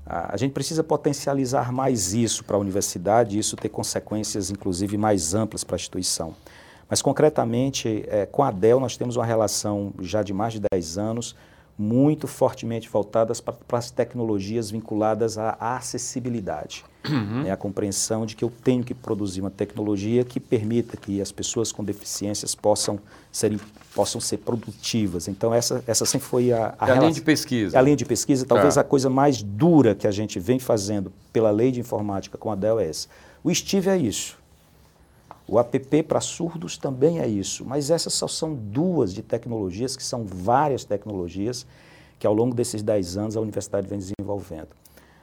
A, 0.07 0.35
a 0.35 0.37
gente 0.37 0.53
precisa 0.53 0.85
potencializar 0.85 1.73
mais 1.73 2.15
isso 2.15 2.45
para 2.45 2.57
a 2.57 2.61
universidade 2.61 3.37
e 3.37 3.41
isso 3.41 3.57
ter 3.57 3.69
consequências, 3.69 4.49
inclusive, 4.49 4.97
mais 4.97 5.35
amplas 5.35 5.65
para 5.65 5.75
a 5.75 5.79
instituição. 5.79 6.33
Mas, 6.89 7.03
concretamente, 7.03 8.05
é, 8.07 8.25
com 8.25 8.45
a 8.45 8.53
Dell, 8.53 8.79
nós 8.79 8.97
temos 8.97 9.17
uma 9.17 9.27
relação 9.27 9.93
já 10.01 10.23
de 10.23 10.33
mais 10.33 10.53
de 10.53 10.61
10 10.73 10.97
anos, 10.97 11.37
muito 11.79 12.27
fortemente 12.27 12.89
voltadas 12.89 13.41
para, 13.41 13.55
para 13.55 13.79
as 13.79 13.89
tecnologias 13.89 14.69
vinculadas 14.69 15.39
à, 15.39 15.57
à 15.61 15.77
acessibilidade. 15.77 16.85
Uhum. 17.09 17.45
É 17.47 17.53
a 17.53 17.57
compreensão 17.57 18.27
de 18.27 18.35
que 18.35 18.45
eu 18.45 18.53
tenho 18.65 18.83
que 18.83 18.93
produzir 18.93 19.41
uma 19.41 19.51
tecnologia 19.51 20.25
que 20.25 20.41
permita 20.41 20.97
que 20.97 21.21
as 21.23 21.31
pessoas 21.31 21.71
com 21.71 21.85
deficiências 21.85 22.55
possam 22.55 22.99
ser, 23.31 23.59
possam 23.95 24.21
ser 24.21 24.39
produtivas. 24.39 25.29
Então, 25.29 25.55
essa, 25.55 25.83
essa 25.87 26.05
sempre 26.05 26.27
foi 26.27 26.53
a, 26.53 26.75
a, 26.79 26.89
é 26.89 26.93
a 26.93 26.95
linha 26.97 27.13
de 27.13 27.21
pesquisa. 27.21 27.79
A 27.79 27.83
linha 27.83 27.97
de 27.97 28.05
pesquisa, 28.05 28.45
talvez 28.45 28.75
tá. 28.75 28.81
a 28.81 28.85
coisa 28.85 29.09
mais 29.09 29.43
dura 29.43 29.95
que 29.95 30.07
a 30.07 30.11
gente 30.11 30.41
vem 30.41 30.59
fazendo 30.59 31.13
pela 31.33 31.51
lei 31.51 31.71
de 31.71 31.81
informática 31.81 32.37
com 32.37 32.51
a 32.51 32.57
Dell 32.57 32.81
é 32.81 32.89
essa. 32.89 33.09
O 33.45 33.55
Steve 33.55 33.89
é 33.89 33.97
isso. 33.97 34.38
O 35.49 35.59
app 35.59 36.03
para 36.03 36.21
surdos 36.21 36.77
também 36.77 37.21
é 37.21 37.27
isso, 37.27 37.65
mas 37.65 37.91
essas 37.91 38.13
só 38.13 38.29
são 38.29 38.55
duas 38.55 39.15
de 39.15 39.23
tecnologias, 39.23 39.97
que 39.97 40.03
são 40.03 40.27
várias 40.27 40.85
tecnologias 40.85 41.67
que 42.19 42.27
ao 42.27 42.35
longo 42.35 42.55
desses 42.55 42.83
10 42.83 43.17
anos 43.17 43.37
a 43.37 43.41
universidade 43.41 43.89
vem 43.89 43.99
desenvolvendo. 43.99 44.69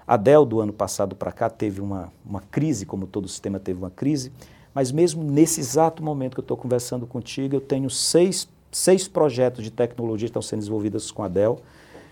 A 0.08 0.18
Dell, 0.18 0.44
do 0.44 0.60
ano 0.60 0.74
passado 0.74 1.16
para 1.16 1.32
cá, 1.32 1.48
teve 1.48 1.80
uma, 1.80 2.12
uma 2.26 2.42
crise, 2.42 2.88
como 2.88 3.06
todo 3.06 3.26
o 3.26 3.30
sistema 3.30 3.60
teve 3.60 3.78
uma 3.78 3.92
crise, 3.92 4.32
mas 4.74 4.92
mesmo 4.92 5.24
nesse 5.24 5.60
exato 5.60 6.02
momento 6.02 6.34
que 6.34 6.40
eu 6.40 6.44
estou 6.44 6.58
conversando 6.58 7.06
contigo, 7.06 7.56
eu 7.56 7.62
tenho 7.62 7.90
seis, 7.90 8.48
seis 8.72 9.08
projetos 9.08 9.64
de 9.64 9.70
tecnologia 9.70 10.28
que 10.28 10.32
estão 10.32 10.42
sendo 10.42 10.60
desenvolvidos 10.60 11.12
com 11.12 11.22
a 11.22 11.28
Dell, 11.28 11.60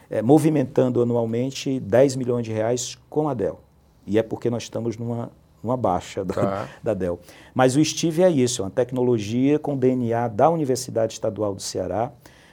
é, 0.10 0.22
movimentando 0.22 1.02
anualmente 1.02 1.80
10 1.80 2.16
milhões 2.16 2.46
de 2.46 2.52
reais 2.52 2.96
com 3.10 3.28
a 3.28 3.34
Dell. 3.34 3.60
E 4.06 4.20
é 4.20 4.24
porque 4.24 4.50
nós 4.50 4.64
estamos 4.64 4.98
numa 4.98 5.32
uma 5.64 5.78
baixa 5.78 6.26
da, 6.26 6.34
tá. 6.34 6.70
da 6.84 6.94
Dell. 6.94 7.20
Mas 7.54 7.76
o 7.76 7.84
Steve 7.84 8.22
é 8.22 8.30
isso, 8.30 8.62
é 8.62 8.66
uma 8.66 8.72
tecnologia 8.72 9.58
com 9.58 9.78
DNA 9.78 10.28
da 10.28 10.50
Universidade 10.50 11.14
Estadual 11.14 11.56
do 11.56 11.62
Ceará, 11.62 12.12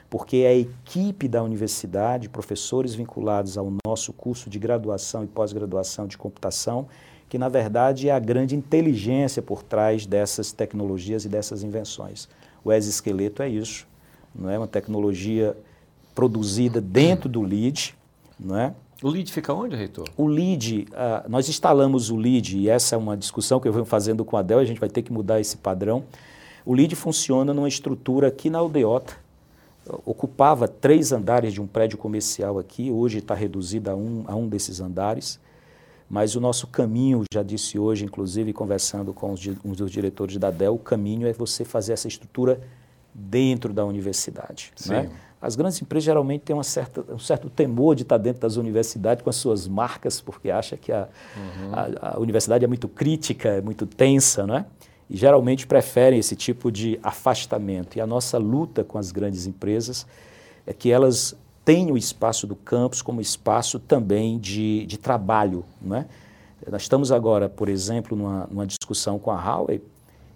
porque 0.09 0.37
é 0.37 0.47
a 0.47 0.55
equipe 0.55 1.27
da 1.27 1.41
universidade, 1.43 2.29
professores 2.29 2.93
vinculados 2.93 3.57
ao 3.57 3.71
nosso 3.85 4.11
curso 4.11 4.49
de 4.49 4.59
graduação 4.59 5.23
e 5.23 5.27
pós-graduação 5.27 6.05
de 6.05 6.17
computação, 6.17 6.87
que 7.29 7.37
na 7.37 7.47
verdade 7.47 8.09
é 8.09 8.11
a 8.11 8.19
grande 8.19 8.55
inteligência 8.55 9.41
por 9.41 9.63
trás 9.63 10.05
dessas 10.05 10.51
tecnologias 10.51 11.23
e 11.23 11.29
dessas 11.29 11.63
invenções. 11.63 12.27
O 12.63 12.73
exoesqueleto 12.73 13.41
é 13.41 13.47
isso, 13.47 13.87
não 14.35 14.49
é 14.49 14.57
uma 14.57 14.67
tecnologia 14.67 15.55
produzida 16.13 16.81
dentro 16.81 17.29
do 17.29 17.41
LEED, 17.41 17.95
não 18.37 18.57
é? 18.57 18.73
O 19.01 19.09
LEED 19.09 19.31
fica 19.31 19.51
onde, 19.53 19.75
reitor? 19.75 20.07
O 20.15 20.27
LEED, 20.27 20.87
uh, 20.91 21.29
nós 21.29 21.49
instalamos 21.49 22.11
o 22.11 22.15
LEED, 22.15 22.59
e 22.59 22.69
essa 22.69 22.95
é 22.95 22.97
uma 22.97 23.17
discussão 23.17 23.59
que 23.59 23.67
eu 23.67 23.73
venho 23.73 23.85
fazendo 23.85 24.23
com 24.23 24.37
a 24.37 24.43
Dell, 24.43 24.59
a 24.59 24.65
gente 24.65 24.79
vai 24.79 24.89
ter 24.89 25.01
que 25.01 25.11
mudar 25.11 25.39
esse 25.39 25.57
padrão. 25.57 26.03
O 26.63 26.75
LEED 26.75 26.95
funciona 26.95 27.53
numa 27.53 27.67
estrutura 27.67 28.27
aqui 28.27 28.49
na 28.49 28.59
aldeota, 28.59 29.15
ocupava 30.05 30.67
três 30.67 31.11
andares 31.11 31.51
de 31.53 31.59
um 31.59 31.65
prédio 31.65 31.97
comercial 31.97 32.59
aqui, 32.59 32.91
hoje 32.91 33.17
está 33.17 33.33
reduzida 33.33 33.91
a 33.91 33.95
um, 33.95 34.23
a 34.27 34.35
um 34.35 34.47
desses 34.47 34.79
andares, 34.79 35.39
mas 36.07 36.35
o 36.35 36.41
nosso 36.41 36.67
caminho, 36.67 37.23
já 37.33 37.41
disse 37.41 37.79
hoje, 37.79 38.05
inclusive 38.05 38.53
conversando 38.53 39.13
com 39.13 39.31
os, 39.31 39.41
um 39.65 39.71
dos 39.71 39.89
diretores 39.89 40.37
da 40.37 40.51
Dell, 40.51 40.75
o 40.75 40.79
caminho 40.79 41.25
é 41.25 41.33
você 41.33 41.65
fazer 41.65 41.93
essa 41.93 42.07
estrutura 42.07 42.61
dentro 43.13 43.73
da 43.73 43.83
universidade. 43.83 44.71
Né? 44.85 45.09
As 45.41 45.55
grandes 45.55 45.81
empresas 45.81 46.03
geralmente 46.03 46.41
têm 46.41 46.55
uma 46.55 46.63
certa, 46.63 47.03
um 47.11 47.19
certo 47.19 47.49
temor 47.49 47.95
de 47.95 48.03
estar 48.03 48.17
dentro 48.17 48.41
das 48.41 48.57
universidades 48.57 49.23
com 49.23 49.29
as 49.29 49.35
suas 49.35 49.67
marcas, 49.67 50.21
porque 50.21 50.51
acha 50.51 50.77
que 50.77 50.91
a, 50.91 51.07
uhum. 51.35 51.73
a, 51.73 52.15
a 52.15 52.19
universidade 52.19 52.63
é 52.63 52.67
muito 52.67 52.87
crítica, 52.87 53.49
é 53.49 53.61
muito 53.61 53.85
tensa, 53.85 54.45
não 54.45 54.55
é? 54.55 54.65
e 55.11 55.17
geralmente 55.17 55.67
preferem 55.67 56.17
esse 56.17 56.37
tipo 56.37 56.71
de 56.71 56.97
afastamento. 57.03 57.97
E 57.97 58.01
a 58.01 58.07
nossa 58.07 58.37
luta 58.37 58.81
com 58.81 58.97
as 58.97 59.11
grandes 59.11 59.45
empresas 59.45 60.07
é 60.65 60.71
que 60.71 60.89
elas 60.89 61.35
tenham 61.65 61.95
o 61.95 61.97
espaço 61.97 62.47
do 62.47 62.55
campus 62.55 63.01
como 63.01 63.19
espaço 63.19 63.77
também 63.77 64.39
de, 64.39 64.85
de 64.85 64.97
trabalho. 64.97 65.65
Não 65.81 65.97
é? 65.97 66.05
Nós 66.71 66.83
estamos 66.83 67.11
agora, 67.11 67.49
por 67.49 67.67
exemplo, 67.67 68.15
numa, 68.15 68.47
numa 68.49 68.65
discussão 68.65 69.19
com 69.19 69.31
a 69.31 69.35
Huawei 69.35 69.81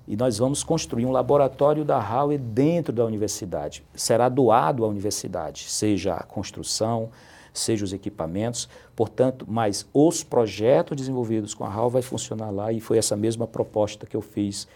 e 0.08 0.16
nós 0.16 0.38
vamos 0.38 0.64
construir 0.64 1.06
um 1.06 1.12
laboratório 1.12 1.84
da 1.84 1.98
Huawei 1.98 2.38
dentro 2.38 2.94
da 2.94 3.06
universidade. 3.06 3.84
Será 3.94 4.30
doado 4.30 4.86
à 4.86 4.88
universidade, 4.88 5.66
seja 5.68 6.14
a 6.16 6.24
construção, 6.24 7.10
seja 7.54 7.84
os 7.84 7.94
equipamentos, 7.94 8.70
portanto, 8.96 9.46
mas 9.48 9.88
os 9.94 10.24
projetos 10.24 10.98
desenvolvidos 10.98 11.54
com 11.54 11.64
a 11.64 11.70
HAL 11.70 11.90
vai 11.90 12.02
funcionar 12.02 12.52
lá 12.52 12.72
e 12.72 12.80
foi 12.80 12.98
essa 12.98 13.16
mesma 13.16 13.48
proposta 13.48 14.06
que 14.06 14.16
eu 14.16 14.22
fiz 14.22 14.68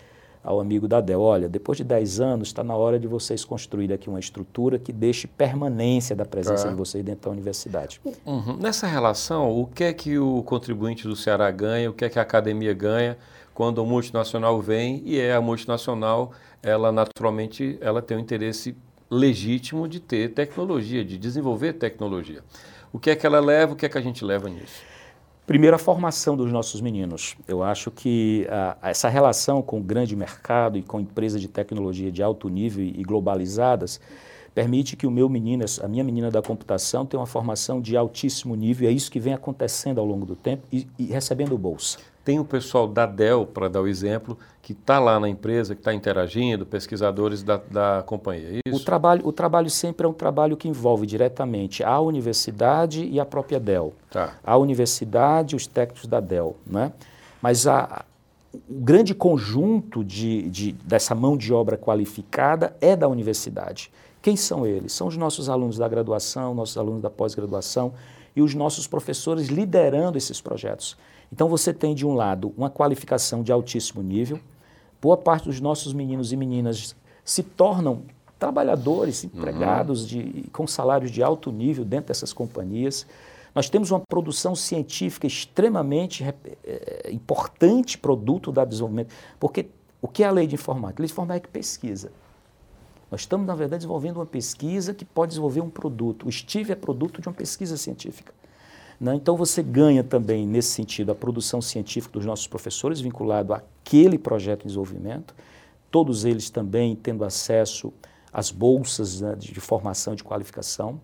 ao 0.43 0.59
amigo 0.59 0.87
da 0.87 1.01
Dell. 1.01 1.21
Olha, 1.21 1.49
depois 1.49 1.77
de 1.77 1.83
10 1.83 2.19
anos, 2.21 2.47
está 2.47 2.63
na 2.63 2.75
hora 2.75 2.97
de 2.97 3.07
vocês 3.07 3.43
construírem 3.43 3.93
aqui 3.93 4.09
uma 4.09 4.19
estrutura 4.19 4.79
que 4.79 4.93
deixe 4.93 5.27
permanência 5.27 6.15
da 6.15 6.25
presença 6.25 6.63
tá. 6.63 6.69
de 6.69 6.75
vocês 6.75 7.03
dentro 7.03 7.25
da 7.25 7.31
universidade. 7.31 7.99
Uhum. 8.25 8.57
Nessa 8.57 8.87
relação, 8.87 9.51
o 9.59 9.67
que 9.67 9.83
é 9.83 9.93
que 9.93 10.17
o 10.17 10.41
contribuinte 10.43 11.03
do 11.03 11.15
Ceará 11.15 11.51
ganha, 11.51 11.89
o 11.89 11.93
que 11.93 12.05
é 12.05 12.09
que 12.09 12.17
a 12.17 12.21
academia 12.21 12.73
ganha 12.73 13.17
quando 13.59 13.81
a 13.81 13.83
multinacional 13.83 14.61
vem 14.61 15.01
e 15.03 15.19
é 15.19 15.33
a 15.33 15.41
multinacional, 15.41 16.31
ela 16.63 16.93
naturalmente 16.93 17.77
ela 17.81 18.01
tem 18.01 18.15
um 18.15 18.21
interesse 18.21 18.73
legítimo 19.11 19.85
de 19.85 19.99
ter 19.99 20.29
tecnologia, 20.29 21.03
de 21.03 21.17
desenvolver 21.17 21.73
tecnologia. 21.73 22.41
O 22.93 22.97
que 22.97 23.09
é 23.09 23.17
que 23.17 23.25
ela 23.25 23.41
leva, 23.41 23.73
o 23.73 23.75
que 23.75 23.85
é 23.85 23.89
que 23.89 23.97
a 23.97 24.01
gente 24.01 24.23
leva 24.23 24.47
nisso? 24.47 24.81
Primeiro, 25.45 25.75
a 25.75 25.77
formação 25.77 26.37
dos 26.37 26.49
nossos 26.53 26.79
meninos. 26.79 27.35
Eu 27.45 27.61
acho 27.61 27.91
que 27.91 28.47
ah, 28.49 28.77
essa 28.81 29.09
relação 29.09 29.61
com 29.61 29.79
o 29.79 29.83
grande 29.83 30.15
mercado 30.15 30.77
e 30.77 30.81
com 30.81 30.97
empresas 30.97 31.41
de 31.41 31.49
tecnologia 31.49 32.09
de 32.09 32.23
alto 32.23 32.47
nível 32.47 32.85
e 32.85 33.03
globalizadas 33.03 33.99
permite 34.55 34.95
que 34.95 35.05
o 35.05 35.11
meu 35.11 35.27
menino, 35.27 35.65
a 35.83 35.87
minha 35.89 36.03
menina 36.05 36.31
da 36.31 36.41
computação, 36.41 37.05
tenha 37.05 37.19
uma 37.19 37.27
formação 37.27 37.81
de 37.81 37.97
altíssimo 37.97 38.55
nível. 38.55 38.89
E 38.89 38.93
é 38.93 38.95
isso 38.95 39.11
que 39.11 39.19
vem 39.19 39.33
acontecendo 39.33 39.99
ao 39.99 40.05
longo 40.05 40.25
do 40.25 40.37
tempo 40.37 40.63
e, 40.71 40.87
e 40.97 41.07
recebendo 41.07 41.57
bolsa. 41.57 41.99
Tem 42.29 42.39
o 42.39 42.45
pessoal 42.45 42.87
da 42.87 43.07
Dell, 43.07 43.43
para 43.43 43.67
dar 43.67 43.81
o 43.81 43.87
exemplo, 43.87 44.37
que 44.61 44.73
está 44.73 44.99
lá 44.99 45.19
na 45.19 45.27
empresa, 45.27 45.73
que 45.73 45.81
está 45.81 45.91
interagindo, 45.95 46.63
pesquisadores 46.63 47.41
da, 47.41 47.57
da 47.57 48.03
companhia. 48.05 48.59
É? 48.63 48.69
O 48.71 48.79
trabalho, 48.79 49.25
o 49.25 49.31
trabalho 49.31 49.67
sempre 49.67 50.05
é 50.05 50.07
um 50.07 50.13
trabalho 50.13 50.55
que 50.55 50.67
envolve 50.67 51.07
diretamente 51.07 51.83
a 51.83 51.99
universidade 51.99 53.03
e 53.03 53.19
a 53.19 53.25
própria 53.25 53.59
Dell. 53.59 53.95
Tá. 54.11 54.35
A 54.43 54.55
universidade, 54.57 55.55
os 55.55 55.65
técnicos 55.65 56.05
da 56.05 56.19
Dell. 56.19 56.55
Né? 56.67 56.93
Mas 57.41 57.65
a, 57.65 58.05
o 58.53 58.79
grande 58.79 59.15
conjunto 59.15 60.03
de, 60.03 60.43
de, 60.51 60.71
dessa 60.73 61.15
mão 61.15 61.35
de 61.35 61.51
obra 61.51 61.79
qualificada 61.79 62.77
é 62.79 62.95
da 62.95 63.07
universidade. 63.07 63.91
Quem 64.21 64.35
são 64.35 64.67
eles? 64.67 64.93
São 64.93 65.07
os 65.07 65.17
nossos 65.17 65.49
alunos 65.49 65.79
da 65.79 65.87
graduação, 65.87 66.53
nossos 66.53 66.77
alunos 66.77 67.01
da 67.01 67.09
pós-graduação 67.09 67.91
e 68.35 68.41
os 68.43 68.53
nossos 68.53 68.85
professores 68.85 69.47
liderando 69.47 70.15
esses 70.15 70.39
projetos. 70.39 70.95
Então 71.31 71.47
você 71.47 71.73
tem, 71.73 71.93
de 71.93 72.05
um 72.05 72.13
lado, 72.13 72.53
uma 72.57 72.69
qualificação 72.69 73.43
de 73.43 73.51
altíssimo 73.51 74.01
nível, 74.01 74.39
boa 75.01 75.17
parte 75.17 75.45
dos 75.45 75.59
nossos 75.59 75.93
meninos 75.93 76.31
e 76.33 76.37
meninas 76.37 76.95
se 77.23 77.43
tornam 77.43 78.03
trabalhadores, 78.37 79.23
uhum. 79.23 79.29
empregados 79.33 80.07
de, 80.07 80.45
com 80.51 80.65
salários 80.65 81.11
de 81.11 81.21
alto 81.21 81.51
nível 81.51 81.83
dentro 81.83 82.07
dessas 82.07 82.33
companhias. 82.33 83.05
Nós 83.53 83.69
temos 83.69 83.91
uma 83.91 83.99
produção 83.99 84.55
científica 84.55 85.27
extremamente 85.27 86.23
é, 86.63 87.11
importante, 87.11 87.97
produto 87.97 88.51
da 88.51 88.63
desenvolvimento, 88.63 89.13
porque 89.39 89.67
o 90.01 90.07
que 90.07 90.23
é 90.23 90.27
a 90.27 90.31
lei 90.31 90.47
de 90.47 90.55
informática? 90.55 91.01
A 91.01 91.03
lei 91.03 91.07
de 91.07 91.13
informática 91.13 91.49
é 91.49 91.51
pesquisa. 91.51 92.11
Nós 93.11 93.21
estamos, 93.21 93.45
na 93.45 93.55
verdade, 93.55 93.79
desenvolvendo 93.79 94.17
uma 94.17 94.25
pesquisa 94.25 94.93
que 94.93 95.03
pode 95.03 95.31
desenvolver 95.31 95.61
um 95.61 95.69
produto. 95.69 96.27
O 96.27 96.31
Steve 96.31 96.71
é 96.71 96.75
produto 96.75 97.21
de 97.21 97.27
uma 97.27 97.33
pesquisa 97.33 97.75
científica. 97.75 98.33
Né? 98.99 99.15
Então 99.15 99.37
você 99.37 99.63
ganha 99.63 100.03
também, 100.03 100.45
nesse 100.45 100.69
sentido, 100.69 101.11
a 101.11 101.15
produção 101.15 101.61
científica 101.61 102.13
dos 102.13 102.25
nossos 102.25 102.47
professores 102.47 102.99
vinculado 102.99 103.53
àquele 103.53 104.17
projeto 104.17 104.61
de 104.61 104.67
desenvolvimento, 104.67 105.33
todos 105.89 106.25
eles 106.25 106.49
também 106.49 106.95
tendo 106.95 107.23
acesso 107.23 107.93
às 108.31 108.51
bolsas 108.51 109.21
né, 109.21 109.35
de, 109.35 109.59
formação 109.59 110.13
e 110.13 110.17
de 110.17 110.23
qualificação. 110.23 110.99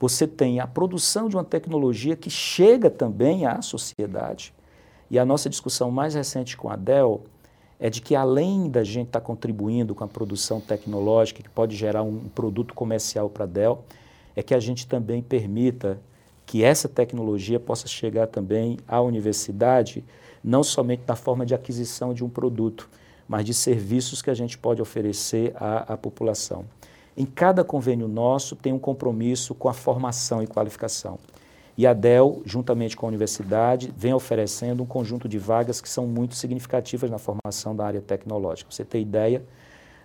Você 0.00 0.26
tem 0.26 0.60
a 0.60 0.66
produção 0.66 1.28
de 1.28 1.36
uma 1.36 1.44
tecnologia 1.44 2.16
que 2.16 2.30
chega 2.30 2.90
também 2.90 3.46
à 3.46 3.62
sociedade. 3.62 4.52
E 5.10 5.18
a 5.18 5.24
nossa 5.24 5.48
discussão 5.48 5.90
mais 5.90 6.14
recente 6.14 6.56
com 6.56 6.68
a 6.68 6.76
Dell 6.76 7.24
é 7.80 7.88
de 7.88 8.00
que 8.00 8.14
além 8.14 8.68
da 8.68 8.82
gente 8.84 9.06
estar 9.06 9.20
tá 9.20 9.26
contribuindo 9.26 9.94
com 9.94 10.04
a 10.04 10.08
produção 10.08 10.60
tecnológica 10.60 11.42
que 11.42 11.48
pode 11.48 11.76
gerar 11.76 12.02
um 12.02 12.28
produto 12.28 12.74
comercial 12.74 13.30
para 13.30 13.44
a 13.44 13.46
Dell, 13.46 13.84
é 14.36 14.42
que 14.42 14.54
a 14.54 14.60
gente 14.60 14.86
também 14.86 15.22
permita 15.22 15.98
que 16.48 16.64
essa 16.64 16.88
tecnologia 16.88 17.60
possa 17.60 17.86
chegar 17.86 18.26
também 18.26 18.78
à 18.88 19.02
universidade, 19.02 20.02
não 20.42 20.64
somente 20.64 21.02
na 21.06 21.14
forma 21.14 21.44
de 21.44 21.54
aquisição 21.54 22.14
de 22.14 22.24
um 22.24 22.28
produto, 22.30 22.88
mas 23.28 23.44
de 23.44 23.52
serviços 23.52 24.22
que 24.22 24.30
a 24.30 24.34
gente 24.34 24.56
pode 24.56 24.80
oferecer 24.80 25.52
à, 25.56 25.92
à 25.92 25.96
população. 25.98 26.64
Em 27.14 27.26
cada 27.26 27.62
convênio 27.62 28.08
nosso 28.08 28.56
tem 28.56 28.72
um 28.72 28.78
compromisso 28.78 29.54
com 29.54 29.68
a 29.68 29.74
formação 29.74 30.42
e 30.42 30.46
qualificação. 30.46 31.18
E 31.76 31.86
a 31.86 31.92
DEL, 31.92 32.40
juntamente 32.46 32.96
com 32.96 33.04
a 33.04 33.10
universidade, 33.10 33.92
vem 33.94 34.14
oferecendo 34.14 34.82
um 34.82 34.86
conjunto 34.86 35.28
de 35.28 35.36
vagas 35.36 35.82
que 35.82 35.88
são 35.88 36.06
muito 36.06 36.34
significativas 36.34 37.10
na 37.10 37.18
formação 37.18 37.76
da 37.76 37.84
área 37.84 38.00
tecnológica. 38.00 38.70
você 38.72 38.86
tem 38.86 39.02
ideia, 39.02 39.44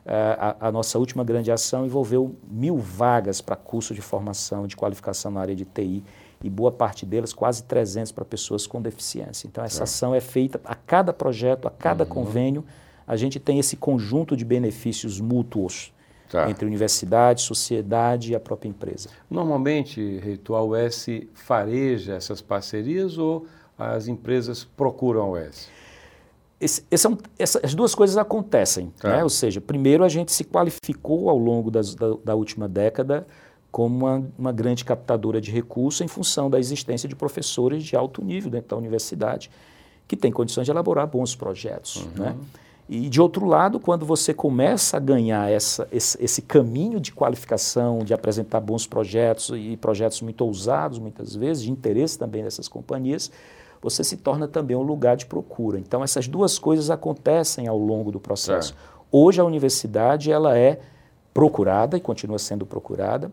eh, 0.05 0.37
a, 0.37 0.67
a, 0.67 0.71
nossa 0.73 0.99
última 0.99 1.23
grande 1.23 1.49
ação 1.49 1.85
envolveu 1.85 2.35
mil 2.51 2.77
vagas 2.77 3.39
para 3.39 3.55
curso 3.55 3.93
de 3.95 4.01
formação, 4.01 4.67
de 4.67 4.75
qualificação 4.75 5.31
na 5.31 5.39
área 5.39 5.55
de 5.55 5.63
TI 5.63 6.03
e 6.43 6.49
boa 6.49 6.71
parte 6.71 7.05
delas, 7.05 7.31
quase 7.31 7.63
300 7.63 8.11
para 8.11 8.25
pessoas 8.25 8.67
com 8.67 8.81
deficiência. 8.81 9.47
Então, 9.47 9.63
essa 9.63 9.81
é. 9.81 9.83
ação 9.83 10.13
é 10.13 10.19
feita 10.19 10.59
a 10.65 10.75
cada 10.75 11.13
projeto, 11.13 11.67
a 11.67 11.71
cada 11.71 12.03
uhum. 12.03 12.09
convênio, 12.09 12.65
a 13.07 13.15
gente 13.15 13.39
tem 13.39 13.59
esse 13.59 13.77
conjunto 13.77 14.35
de 14.35 14.43
benefícios 14.43 15.19
mútuos 15.19 15.93
tá. 16.29 16.49
entre 16.49 16.65
universidade, 16.65 17.41
sociedade 17.41 18.33
e 18.33 18.35
a 18.35 18.39
própria 18.39 18.69
empresa. 18.69 19.09
Normalmente, 19.29 20.19
Reitor, 20.19 20.57
a 20.57 20.63
UES 20.63 21.07
fareja 21.33 22.15
essas 22.15 22.41
parcerias 22.41 23.17
ou 23.17 23.45
as 23.77 24.07
empresas 24.07 24.63
procuram 24.63 25.21
a 25.21 25.29
UES? 25.31 25.69
Esse, 26.59 26.85
esse 26.89 27.05
é 27.05 27.09
um, 27.09 27.17
essa, 27.37 27.59
as 27.63 27.73
duas 27.73 27.93
coisas 27.93 28.17
acontecem. 28.17 28.91
Tá. 28.99 29.09
Né? 29.09 29.23
Ou 29.23 29.29
seja, 29.29 29.59
primeiro 29.59 30.03
a 30.03 30.09
gente 30.09 30.31
se 30.31 30.43
qualificou 30.43 31.29
ao 31.29 31.37
longo 31.37 31.69
das, 31.69 31.93
da, 31.93 32.15
da 32.23 32.35
última 32.35 32.67
década 32.67 33.27
como 33.73 34.05
uma, 34.05 34.23
uma, 34.37 34.51
grande 34.51 34.85
captadora 34.85 35.41
de 35.41 35.49
recursos 35.49 35.99
em 36.01 36.07
função 36.07 36.47
da 36.47 36.59
existência 36.59 37.09
de 37.09 37.15
professores 37.15 37.83
de 37.83 37.95
alto 37.95 38.23
nível 38.23 38.51
dentro 38.51 38.69
da 38.69 38.77
universidade 38.77 39.49
que 40.07 40.15
têm 40.15 40.31
condições 40.31 40.65
de 40.65 40.71
elaborar 40.71 41.07
bons 41.07 41.35
projetos. 41.35 41.95
Uhum. 41.95 42.23
Né? 42.23 42.35
E, 42.87 43.09
de 43.09 43.19
outro 43.19 43.47
lado, 43.47 43.79
quando 43.79 44.05
você 44.05 44.31
começa 44.31 44.97
a 44.97 44.99
ganhar 44.99 45.51
essa, 45.51 45.87
esse, 45.91 46.23
esse, 46.23 46.43
caminho 46.43 46.99
de 46.99 47.11
qualificação, 47.11 47.99
de 47.99 48.13
apresentar 48.13 48.59
bons 48.59 48.85
projetos 48.85 49.49
e 49.55 49.75
projetos 49.75 50.21
muito 50.21 50.45
ousados, 50.45 50.99
muitas 50.99 51.35
vezes, 51.35 51.63
de 51.63 51.71
interesse 51.71 52.19
também 52.19 52.43
dessas 52.43 52.67
companhias, 52.67 53.31
você 53.81 54.03
se 54.03 54.17
torna 54.17 54.47
também 54.47 54.77
um 54.77 54.83
lugar 54.83 55.17
de 55.17 55.25
procura. 55.25 55.79
Então, 55.79 56.03
essas 56.03 56.27
duas 56.27 56.59
coisas 56.59 56.91
acontecem 56.91 57.67
ao 57.67 57.79
longo 57.79 58.11
do 58.11 58.19
processo. 58.19 58.73
É. 58.73 58.93
Hoje, 59.11 59.41
a 59.41 59.43
universidade 59.43 60.31
ela 60.31 60.55
é 60.55 60.79
procurada 61.33 61.97
e 61.97 61.99
continua 61.99 62.37
sendo 62.37 62.67
procurada, 62.67 63.31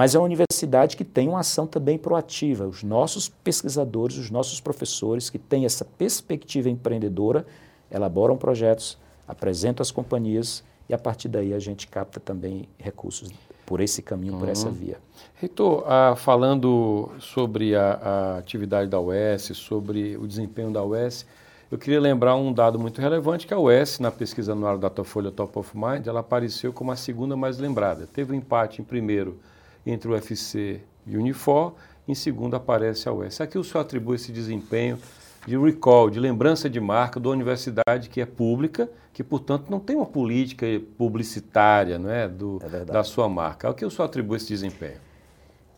mas 0.00 0.14
é 0.14 0.18
uma 0.18 0.24
universidade 0.24 0.96
que 0.96 1.04
tem 1.04 1.28
uma 1.28 1.40
ação 1.40 1.66
também 1.66 1.98
proativa. 1.98 2.66
Os 2.66 2.82
nossos 2.82 3.28
pesquisadores, 3.28 4.16
os 4.16 4.30
nossos 4.30 4.58
professores 4.58 5.28
que 5.28 5.38
têm 5.38 5.66
essa 5.66 5.84
perspectiva 5.84 6.70
empreendedora, 6.70 7.44
elaboram 7.90 8.34
projetos, 8.34 8.96
apresentam 9.28 9.82
às 9.82 9.90
companhias 9.90 10.64
e 10.88 10.94
a 10.94 10.98
partir 10.98 11.28
daí 11.28 11.52
a 11.52 11.58
gente 11.58 11.86
capta 11.86 12.18
também 12.18 12.66
recursos 12.78 13.28
por 13.66 13.78
esse 13.78 14.00
caminho, 14.00 14.32
uhum. 14.32 14.38
por 14.38 14.48
essa 14.48 14.68
uhum. 14.68 14.72
via. 14.72 14.96
Reitor, 15.34 15.84
ah, 15.86 16.14
falando 16.16 17.10
sobre 17.18 17.76
a, 17.76 17.92
a, 17.92 18.38
atividade 18.38 18.88
da 18.88 18.98
UES, 18.98 19.50
sobre 19.54 20.16
o 20.16 20.26
desempenho 20.26 20.70
da 20.72 20.82
UES, 20.82 21.26
eu 21.70 21.76
queria 21.76 22.00
lembrar 22.00 22.36
um 22.36 22.54
dado 22.54 22.78
muito 22.78 23.02
relevante, 23.02 23.46
que 23.46 23.52
a 23.52 23.58
UES, 23.58 23.98
na 23.98 24.10
pesquisa 24.10 24.52
anual 24.52 24.78
Datafolha 24.78 25.30
Top 25.30 25.58
of 25.58 25.76
Mind, 25.76 26.06
ela 26.06 26.20
apareceu 26.20 26.72
como 26.72 26.90
a 26.90 26.96
segunda 26.96 27.36
mais 27.36 27.58
lembrada. 27.58 28.08
Teve 28.10 28.32
um 28.32 28.36
empate 28.36 28.80
em 28.80 28.84
primeiro 28.84 29.38
entre 29.86 30.08
o 30.08 30.12
UFC 30.12 30.80
e 31.06 31.16
o 31.16 31.20
Unifor, 31.20 31.74
em 32.06 32.14
segundo 32.14 32.54
aparece 32.54 33.08
a 33.08 33.12
UES. 33.12 33.40
Aqui 33.40 33.58
o 33.58 33.64
senhor 33.64 33.82
atribui 33.82 34.16
esse 34.16 34.32
desempenho 34.32 34.98
de 35.46 35.56
recall, 35.56 36.10
de 36.10 36.20
lembrança 36.20 36.68
de 36.68 36.80
marca 36.80 37.18
da 37.18 37.30
universidade 37.30 38.08
que 38.10 38.20
é 38.20 38.26
pública, 38.26 38.90
que, 39.12 39.24
portanto, 39.24 39.66
não 39.70 39.80
tem 39.80 39.96
uma 39.96 40.06
política 40.06 40.66
publicitária 40.98 41.98
não 41.98 42.10
é, 42.10 42.28
do, 42.28 42.60
é 42.62 42.84
da 42.84 43.02
sua 43.02 43.28
marca. 43.28 43.68
Ao 43.68 43.74
que 43.74 43.84
o 43.84 43.90
senhor 43.90 44.04
atribui 44.04 44.36
esse 44.36 44.48
desempenho? 44.48 44.98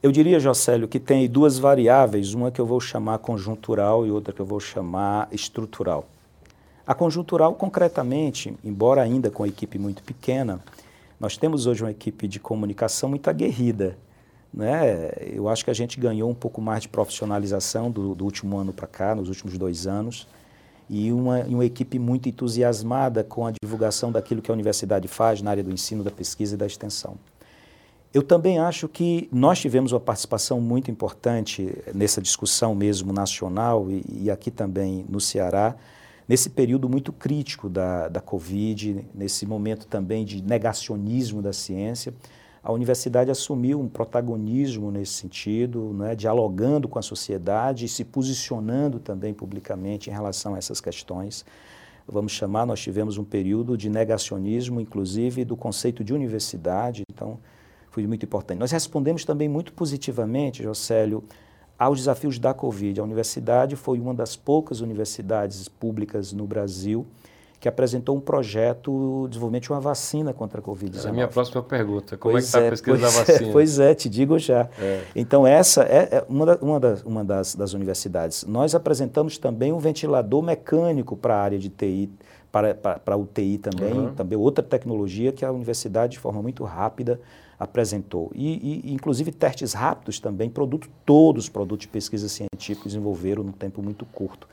Eu 0.03 0.11
diria, 0.11 0.41
Jocélio, 0.41 0.88
que 0.88 0.99
tem 0.99 1.29
duas 1.29 1.59
variáveis, 1.59 2.35
uma 2.35 2.51
que 2.51 2.61
eu 2.61 2.67
vou 2.67 2.81
chamar 2.81 3.19
conjuntural 3.19 4.05
e 4.05 4.11
outra 4.11 4.35
que 4.35 4.41
eu 4.41 4.47
vou 4.47 4.59
chamar 4.59 5.29
estrutural. 5.31 6.09
A 6.85 6.93
conjuntural, 6.93 7.55
concretamente, 7.55 8.53
embora 8.65 9.01
ainda 9.01 9.31
com 9.31 9.45
a 9.45 9.49
equipe 9.49 9.79
muito 9.79 10.03
pequena, 10.03 10.61
nós 11.23 11.37
temos 11.37 11.69
hoje 11.69 11.85
uma 11.85 11.91
equipe 11.93 12.27
de 12.27 12.41
comunicação 12.41 13.09
muito 13.09 13.31
aguerrida. 13.31 13.97
Né? 14.53 15.09
Eu 15.33 15.49
acho 15.49 15.65
que 15.65 15.71
a 15.71 15.75
gente 15.75 16.01
ganhou 16.01 16.29
um 16.29 16.35
pouco 16.35 16.61
mais 16.61 16.83
de 16.83 16.89
profissionalização 16.89 17.93
do, 17.93 18.13
do 18.13 18.25
último 18.25 18.59
ano 18.59 18.73
para 18.73 18.89
cá, 18.89 19.15
nos 19.15 19.29
últimos 19.29 19.57
dois 19.57 19.87
anos, 19.87 20.27
e 20.91 21.13
uma, 21.13 21.39
uma 21.45 21.65
equipe 21.65 21.97
muito 21.97 22.29
entusiasmada 22.29 23.23
com 23.23 23.47
a 23.47 23.53
divulgação 23.63 24.11
daquilo 24.11 24.43
que 24.43 24.51
a 24.51 24.55
universidade 24.55 25.07
faz 25.07 25.41
na 25.41 25.53
área 25.53 25.63
do 25.63 25.71
ensino, 25.71 26.03
da 26.03 26.11
pesquisa 26.11 26.57
e 26.57 26.59
da 26.59 26.67
extensão. 26.67 27.15
Eu 28.13 28.25
também 28.25 28.59
acho 28.59 28.89
que 28.89 29.29
nós 29.31 29.61
tivemos 29.61 29.93
uma 29.93 30.01
participação 30.01 30.61
muito 30.61 30.91
importante 30.91 31.73
nessa 31.95 32.21
discussão 32.21 32.75
mesmo 32.75 33.13
nacional 33.13 33.89
e, 33.89 34.25
e 34.25 34.31
aqui 34.31 34.51
também 34.51 35.07
no 35.09 35.21
Ceará, 35.21 35.77
nesse 36.33 36.49
período 36.49 36.88
muito 36.88 37.12
crítico 37.12 37.68
da, 37.68 38.09
da 38.09 38.18
Covid, 38.18 39.05
nesse 39.14 39.45
momento 39.45 39.87
também 39.87 40.25
de 40.25 40.42
negacionismo 40.42 41.42
da 41.42 41.53
ciência. 41.53 42.14
A 42.64 42.73
universidade 42.73 43.31
assumiu 43.31 43.79
um 43.79 43.87
protagonismo 43.87 44.90
nesse 44.90 45.12
sentido, 45.12 45.92
né, 45.92 46.16
dialogando 46.16 46.88
com 46.88 46.99
a 46.99 47.03
sociedade 47.03 47.85
e 47.85 47.88
se 47.88 48.03
posicionando 48.03 48.99
também 48.99 49.35
publicamente 49.35 50.09
em 50.09 50.12
relação 50.14 50.55
a 50.55 50.59
essas 50.59 50.81
questões. 50.81 51.45
Vamos 52.09 52.33
chamar, 52.33 52.64
nós 52.64 52.81
tivemos 52.81 53.18
um 53.18 53.25
período 53.25 53.77
de 53.77 53.90
negacionismo, 53.90 54.81
inclusive 54.81 55.45
do 55.45 55.55
conceito 55.55 56.03
de 56.03 56.14
universidade. 56.14 57.03
Então, 57.12 57.38
foi 57.90 58.07
muito 58.07 58.25
importante. 58.25 58.59
Nós 58.59 58.71
respondemos 58.71 59.27
também 59.27 59.51
muito 59.51 59.75
positivamente, 59.75 60.62
Jocélio, 60.62 61.23
aos 61.85 61.99
desafios 61.99 62.38
da 62.38 62.55
Covid. 62.55 63.01
A 63.01 63.05
universidade 63.05 63.77
foi 63.77 63.99
uma 63.99 64.14
das 64.14 64.37
poucas 64.37 64.81
universidades 64.81 65.68
públicas 65.68 66.33
no 66.33 66.47
Brasil 66.47 67.07
que 67.59 67.68
apresentou 67.68 68.16
um 68.16 68.21
projeto 68.21 69.23
de 69.25 69.31
desenvolvimento 69.31 69.62
de 69.62 69.73
uma 69.73 69.81
vacina 69.81 70.33
contra 70.33 70.61
a 70.61 70.62
Covid-19. 70.64 71.07
É 71.07 71.09
a 71.09 71.12
minha 71.12 71.29
próxima 71.29 71.62
pergunta. 71.62 72.16
Como 72.16 72.33
pois 72.33 72.42
é 72.42 72.47
que 72.47 72.47
está 72.49 72.61
é, 72.61 72.66
a 72.66 72.71
pesquisa 72.71 72.99
da 72.99 73.07
é, 73.07 73.11
vacina? 73.11 73.49
É, 73.49 73.53
pois 73.55 73.79
é, 73.79 73.95
te 73.95 74.09
digo 74.09 74.37
já. 74.37 74.68
É. 74.81 75.03
Então, 75.14 75.47
essa 75.47 75.85
é, 75.85 76.09
é 76.11 76.25
uma, 76.29 76.45
da, 76.45 76.57
uma, 76.57 76.81
das, 76.81 77.03
uma 77.05 77.25
das, 77.25 77.55
das, 77.55 77.73
universidades. 77.73 78.45
Nós 78.47 78.75
apresentamos 78.75 79.38
também 79.38 79.73
um 79.73 79.79
ventilador 79.79 80.42
mecânico 80.42 81.16
para 81.16 81.37
a 81.37 81.40
área 81.40 81.59
de 81.59 81.68
TI, 81.68 82.11
para, 82.53 82.75
para, 82.75 82.99
para 82.99 83.15
a 83.15 83.19
UTI 83.19 83.57
também, 83.57 83.93
uhum. 83.95 84.15
também 84.15 84.38
outra 84.38 84.62
tecnologia 84.62 85.33
que 85.33 85.43
a 85.43 85.51
universidade, 85.51 86.12
de 86.12 86.19
forma 86.19 86.43
muito 86.43 86.62
rápida, 86.65 87.19
apresentou. 87.59 88.31
E, 88.35 88.83
e, 88.85 88.93
inclusive, 88.93 89.33
testes 89.33 89.73
rápidos 89.73 90.21
também, 90.21 90.51
produto, 90.51 90.88
todos 91.07 91.45
os 91.45 91.49
produtos 91.49 91.87
de 91.87 91.88
pesquisa 91.88 92.29
científica 92.29 92.88
desenvolveram 92.88 93.43
num 93.43 93.53
tempo 93.53 93.83
muito 93.83 94.05
curto. 94.05 94.47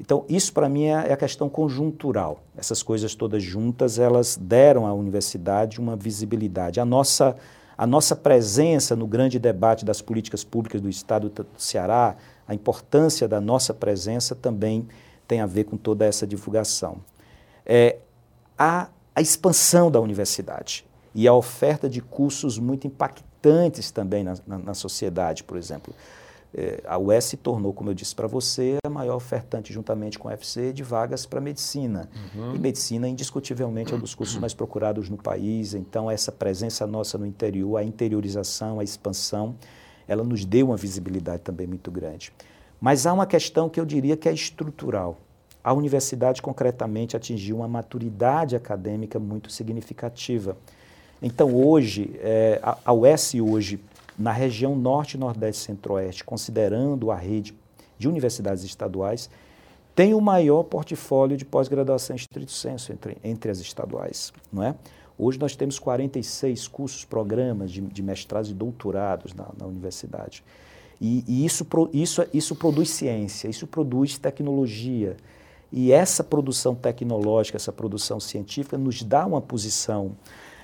Então, 0.00 0.24
isso 0.28 0.52
para 0.52 0.68
mim 0.68 0.84
é, 0.84 1.08
é 1.08 1.12
a 1.12 1.16
questão 1.16 1.48
conjuntural. 1.48 2.40
Essas 2.56 2.82
coisas 2.82 3.14
todas 3.14 3.42
juntas, 3.42 3.98
elas 3.98 4.38
deram 4.40 4.86
à 4.86 4.92
universidade 4.92 5.80
uma 5.80 5.96
visibilidade. 5.96 6.78
A 6.78 6.84
nossa, 6.84 7.36
a 7.76 7.86
nossa 7.86 8.14
presença 8.14 8.94
no 8.94 9.06
grande 9.06 9.38
debate 9.38 9.84
das 9.84 10.00
políticas 10.00 10.44
públicas 10.44 10.80
do 10.80 10.88
Estado 10.88 11.28
do 11.28 11.46
Ceará, 11.56 12.16
a 12.46 12.54
importância 12.54 13.26
da 13.26 13.40
nossa 13.40 13.72
presença 13.72 14.34
também 14.34 14.86
tem 15.26 15.40
a 15.40 15.46
ver 15.46 15.64
com 15.64 15.76
toda 15.76 16.04
essa 16.04 16.26
divulgação. 16.26 16.98
É, 17.66 17.98
a, 18.58 18.88
a 19.14 19.20
expansão 19.20 19.90
da 19.90 20.00
universidade 20.00 20.84
e 21.14 21.28
a 21.28 21.32
oferta 21.32 21.88
de 21.88 22.00
cursos 22.00 22.58
muito 22.58 22.86
impactantes 22.86 23.90
também 23.90 24.24
na, 24.24 24.34
na, 24.46 24.58
na 24.58 24.74
sociedade, 24.74 25.44
por 25.44 25.56
exemplo. 25.56 25.94
É, 26.56 26.80
a 26.86 26.96
UES 26.96 27.24
se 27.24 27.36
tornou, 27.36 27.72
como 27.72 27.90
eu 27.90 27.94
disse 27.94 28.14
para 28.14 28.28
você, 28.28 28.78
a 28.86 28.88
maior 28.88 29.16
ofertante, 29.16 29.72
juntamente 29.72 30.20
com 30.20 30.28
a 30.28 30.30
UFC, 30.30 30.72
de 30.72 30.84
vagas 30.84 31.26
para 31.26 31.40
medicina. 31.40 32.08
Uhum. 32.36 32.54
E 32.54 32.58
medicina, 32.60 33.08
indiscutivelmente, 33.08 33.92
é 33.92 33.96
um 33.96 33.98
dos 33.98 34.14
cursos 34.14 34.38
mais 34.38 34.54
procurados 34.54 35.10
no 35.10 35.16
país. 35.16 35.74
Então, 35.74 36.08
essa 36.08 36.30
presença 36.30 36.86
nossa 36.86 37.18
no 37.18 37.26
interior, 37.26 37.76
a 37.76 37.82
interiorização, 37.82 38.78
a 38.78 38.84
expansão, 38.84 39.56
ela 40.06 40.22
nos 40.22 40.44
deu 40.44 40.66
uma 40.66 40.76
visibilidade 40.76 41.42
também 41.42 41.66
muito 41.66 41.90
grande. 41.90 42.32
Mas 42.80 43.04
há 43.04 43.12
uma 43.12 43.26
questão 43.26 43.68
que 43.68 43.80
eu 43.80 43.84
diria 43.84 44.16
que 44.16 44.28
é 44.28 44.32
estrutural. 44.32 45.18
A 45.64 45.72
universidade, 45.72 46.42
concretamente, 46.42 47.16
atingiu 47.16 47.56
uma 47.56 47.66
maturidade 47.66 48.54
acadêmica 48.54 49.18
muito 49.18 49.50
significativa. 49.50 50.58
Então, 51.22 51.54
hoje, 51.54 52.14
é, 52.18 52.60
a, 52.62 52.92
UES 52.92 53.34
hoje, 53.36 53.80
na 54.18 54.30
região 54.30 54.76
norte, 54.76 55.16
nordeste 55.16 55.62
e 55.62 55.64
centro-oeste, 55.64 56.22
considerando 56.22 57.10
a 57.10 57.16
rede 57.16 57.56
de 57.98 58.06
universidades 58.06 58.62
estaduais, 58.62 59.30
tem 59.94 60.12
o 60.12 60.20
maior 60.20 60.64
portfólio 60.64 61.36
de 61.36 61.46
pós-graduação 61.46 62.14
em 62.14 62.18
estrito 62.18 62.52
senso 62.52 62.92
entre, 62.92 63.16
entre 63.24 63.50
as 63.50 63.58
estaduais, 63.58 64.32
não 64.52 64.62
é? 64.62 64.74
Hoje 65.16 65.38
nós 65.38 65.54
temos 65.54 65.78
46 65.78 66.66
cursos, 66.66 67.04
programas 67.04 67.70
de, 67.70 67.80
de 67.80 68.02
mestrados 68.02 68.50
e 68.50 68.54
doutorados 68.54 69.32
na, 69.32 69.46
na 69.58 69.64
universidade. 69.64 70.42
E, 71.00 71.24
e 71.26 71.46
isso, 71.46 71.66
isso, 71.92 72.26
isso 72.34 72.56
produz 72.56 72.90
ciência, 72.90 73.48
isso 73.48 73.66
produz 73.66 74.18
tecnologia. 74.18 75.16
E 75.76 75.90
essa 75.90 76.22
produção 76.22 76.72
tecnológica, 76.72 77.56
essa 77.56 77.72
produção 77.72 78.20
científica 78.20 78.78
nos 78.78 79.02
dá 79.02 79.26
uma 79.26 79.40
posição 79.40 80.12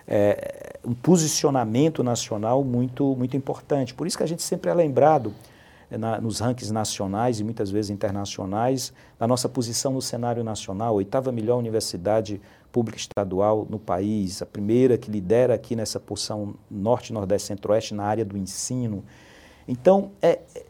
é, 0.07 0.79
um 0.85 0.95
posicionamento 0.95 2.05
nacional 2.05 2.63
muito, 2.63 3.17
muito 3.17 3.37
importante. 3.37 3.93
Por 3.93 4.07
isso 4.07 4.17
que 4.17 4.23
a 4.23 4.27
gente 4.27 4.41
sempre 4.41 4.71
é 4.71 4.75
lembrado 4.75 5.35
é, 5.91 5.99
na, 5.99 6.21
nos 6.21 6.39
rankings 6.39 6.73
nacionais 6.73 7.41
e 7.41 7.45
muitas 7.45 7.73
vezes 7.73 7.91
internacionais, 7.91 8.93
da 9.19 9.27
nossa 9.27 9.49
posição 9.49 9.93
no 9.93 10.01
cenário 10.01 10.45
nacional, 10.45 10.95
oitava 10.95 11.33
melhor 11.33 11.59
universidade 11.59 12.41
pública 12.71 12.97
estadual 12.97 13.67
no 13.69 13.81
país, 13.81 14.41
a 14.41 14.47
primeira 14.47 14.97
que 14.97 15.11
lidera 15.11 15.55
aqui 15.55 15.75
nessa 15.75 15.99
porção 15.99 16.55
norte, 16.71 17.13
nordeste, 17.13 17.49
centro-oeste 17.49 17.95
na 17.95 18.05
área 18.05 18.25
do 18.25 18.39
ensino. 18.39 19.03
Então, 19.67 20.13
é, 20.23 20.39
é, 20.55 20.67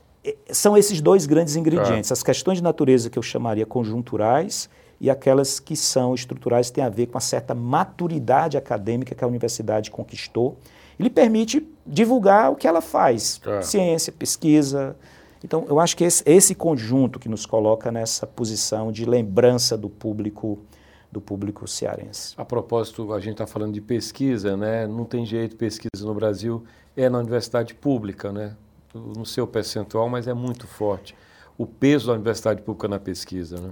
são 0.51 0.77
esses 0.77 1.01
dois 1.01 1.27
grandes 1.27 1.57
ingredientes, 1.57 2.13
as 2.13 2.23
questões 2.23 2.59
de 2.59 2.63
natureza 2.63 3.09
que 3.09 3.19
eu 3.19 3.23
chamaria 3.23 3.65
conjunturais 3.65 4.69
e 5.01 5.09
aquelas 5.09 5.59
que 5.59 5.75
são 5.75 6.15
estruturais 6.15 6.71
têm 6.71 6.85
a 6.85 6.91
ver 6.91 7.07
com 7.07 7.15
uma 7.15 7.21
certa 7.21 7.55
maturidade 7.55 8.59
acadêmica 8.59 9.15
que 9.15 9.25
a 9.25 9.27
universidade 9.27 9.91
conquistou. 9.91 10.59
Ele 10.99 11.09
permite 11.09 11.67
divulgar 11.87 12.53
o 12.53 12.57
que 12.57 12.69
ela 12.69 12.83
faz, 12.83 13.41
é. 13.47 13.63
ciência, 13.63 14.13
pesquisa. 14.13 14.95
Então, 15.43 15.65
eu 15.67 15.81
acho 15.81 15.97
que 15.97 16.05
esse, 16.05 16.23
esse 16.27 16.55
conjunto 16.55 17.19
que 17.19 17.29
nos 17.29 17.47
coloca 17.47 17.91
nessa 17.91 18.27
posição 18.27 18.93
de 18.93 19.07
lembrança 19.07 19.77
do 19.77 19.89
público 19.89 20.59
do 21.11 21.21
público 21.21 21.67
cearense. 21.67 22.35
A 22.37 22.45
propósito, 22.45 23.13
a 23.13 23.19
gente 23.19 23.33
está 23.33 23.47
falando 23.47 23.73
de 23.73 23.81
pesquisa, 23.81 24.57
né? 24.57 24.87
Não 24.87 25.05
tem 25.05 25.27
jeito, 25.27 25.57
pesquisa 25.57 26.07
no 26.07 26.15
Brasil 26.15 26.63
é 26.97 27.09
na 27.09 27.19
universidade 27.19 27.75
pública, 27.75 28.31
né? 28.31 28.55
No 28.95 29.25
seu 29.25 29.47
percentual, 29.47 30.09
mas 30.09 30.27
é 30.27 30.35
muito 30.35 30.67
forte. 30.67 31.15
O 31.57 31.67
peso 31.67 32.09
da 32.09 32.15
universidade 32.15 32.63
pública 32.63 32.89
na 32.89 32.99
pesquisa, 32.99 33.61
né? 33.61 33.71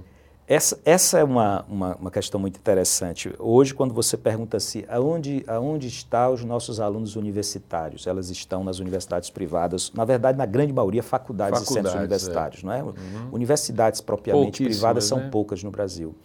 Essa, 0.49 0.79
essa 0.83 1.19
é 1.19 1.23
uma, 1.23 1.63
uma, 1.69 1.95
uma, 1.97 2.09
questão 2.09 2.39
muito 2.39 2.57
interessante. 2.57 3.31
Hoje, 3.37 3.71
quando 3.71 3.93
você 3.93 4.17
pergunta 4.17 4.57
assim, 4.57 4.83
aonde, 4.89 5.43
aonde 5.45 5.87
estão 5.87 6.33
os 6.33 6.43
nossos 6.43 6.79
alunos 6.79 7.15
universitários? 7.15 8.07
Elas 8.07 8.31
estão 8.31 8.63
nas 8.63 8.79
universidades 8.79 9.29
privadas, 9.29 9.91
na 9.93 10.03
verdade, 10.03 10.39
na 10.39 10.47
grande 10.47 10.73
maioria, 10.73 11.03
faculdades, 11.03 11.59
faculdades 11.59 11.69
e 11.69 11.73
centros 11.73 11.93
universitários. 11.93 12.63
É. 12.63 12.65
Não 12.65 12.73
é? 12.73 12.81
Uhum. 12.81 13.29
Universidades 13.31 14.01
propriamente 14.01 14.63
privadas 14.63 15.03
são 15.03 15.19
né? 15.19 15.29
poucas 15.29 15.63
no 15.63 15.69
Brasil. 15.69 16.15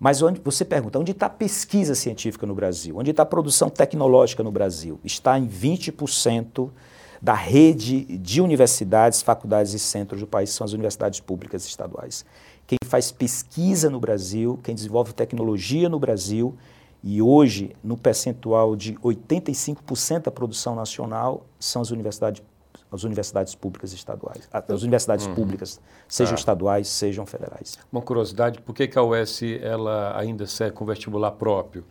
Mas 0.00 0.22
onde, 0.22 0.40
você 0.40 0.64
pergunta, 0.64 0.98
onde 0.98 1.12
está 1.12 1.26
a 1.26 1.30
pesquisa 1.30 1.94
científica 1.94 2.46
no 2.46 2.54
Brasil? 2.54 2.96
Onde 2.96 3.10
está 3.10 3.22
a 3.22 3.26
produção 3.26 3.68
tecnológica 3.68 4.42
no 4.42 4.50
Brasil? 4.50 4.98
Está 5.04 5.38
em 5.38 5.46
20% 5.46 6.70
da 7.20 7.34
rede 7.34 8.00
de 8.18 8.40
universidades, 8.40 9.22
faculdades 9.22 9.72
e 9.74 9.78
centros 9.78 10.20
do 10.20 10.26
país, 10.26 10.50
são 10.50 10.64
as 10.64 10.72
universidades 10.72 11.20
públicas 11.20 11.66
estaduais. 11.66 12.24
Quem 12.66 12.78
faz 12.84 13.10
pesquisa 13.10 13.88
no 13.88 13.98
Brasil, 13.98 14.58
quem 14.62 14.74
desenvolve 14.74 15.12
tecnologia 15.12 15.88
no 15.88 15.98
Brasil, 15.98 16.54
e 17.02 17.22
hoje, 17.22 17.74
no 17.82 17.96
percentual 17.96 18.74
de 18.74 18.94
85% 18.94 20.22
da 20.22 20.30
produção 20.30 20.74
nacional, 20.74 21.46
são 21.58 21.80
as 21.82 21.90
universidades 21.90 22.42
as 22.90 23.04
universidades 23.04 23.54
públicas 23.54 23.92
estaduais, 23.92 24.48
as 24.50 24.82
universidades 24.82 25.26
uhum. 25.26 25.34
públicas, 25.34 25.78
sejam 26.08 26.34
tá. 26.34 26.38
estaduais, 26.38 26.88
sejam 26.88 27.26
federais. 27.26 27.78
Uma 27.92 28.00
curiosidade, 28.00 28.62
por 28.62 28.74
que, 28.74 28.88
que 28.88 28.98
a 28.98 29.02
UES 29.02 29.42
ela 29.60 30.18
ainda 30.18 30.46
segue 30.46 30.74
com 30.74 30.86
vestibular 30.86 31.32
próprio 31.32 31.84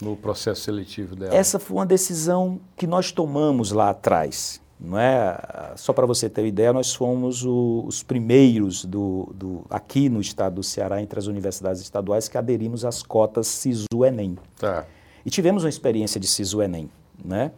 no 0.00 0.16
processo 0.16 0.60
seletivo 0.62 1.16
dela? 1.16 1.34
Essa 1.34 1.58
foi 1.58 1.76
uma 1.76 1.86
decisão 1.86 2.60
que 2.76 2.86
nós 2.86 3.10
tomamos 3.10 3.72
lá 3.72 3.90
atrás. 3.90 4.60
Não 4.78 4.98
é? 4.98 5.38
Só 5.76 5.92
para 5.92 6.04
você 6.04 6.28
ter 6.28 6.42
uma 6.42 6.48
ideia, 6.48 6.72
nós 6.72 6.94
fomos 6.94 7.44
o, 7.44 7.84
os 7.86 8.02
primeiros 8.02 8.84
do, 8.84 9.32
do, 9.34 9.64
aqui 9.70 10.08
no 10.08 10.20
estado 10.20 10.56
do 10.56 10.62
Ceará, 10.62 11.00
entre 11.00 11.18
as 11.18 11.26
universidades 11.26 11.80
estaduais, 11.80 12.28
que 12.28 12.36
aderimos 12.36 12.84
às 12.84 13.02
cotas 13.02 13.46
SISU-ENEM. 13.46 14.36
Tá. 14.58 14.84
E 15.24 15.30
tivemos 15.30 15.64
uma 15.64 15.68
experiência 15.68 16.20
de 16.20 16.26
SISU-ENEM. 16.26 16.90
Né? 17.24 17.52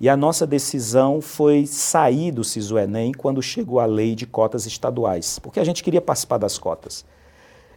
E 0.00 0.08
a 0.08 0.16
nossa 0.16 0.46
decisão 0.46 1.20
foi 1.20 1.66
sair 1.66 2.32
do 2.32 2.42
SISU-ENEM 2.42 3.12
quando 3.12 3.40
chegou 3.42 3.78
a 3.78 3.86
lei 3.86 4.14
de 4.14 4.26
cotas 4.26 4.66
estaduais, 4.66 5.38
porque 5.38 5.60
a 5.60 5.64
gente 5.64 5.82
queria 5.84 6.00
participar 6.00 6.38
das 6.38 6.58
cotas. 6.58 7.04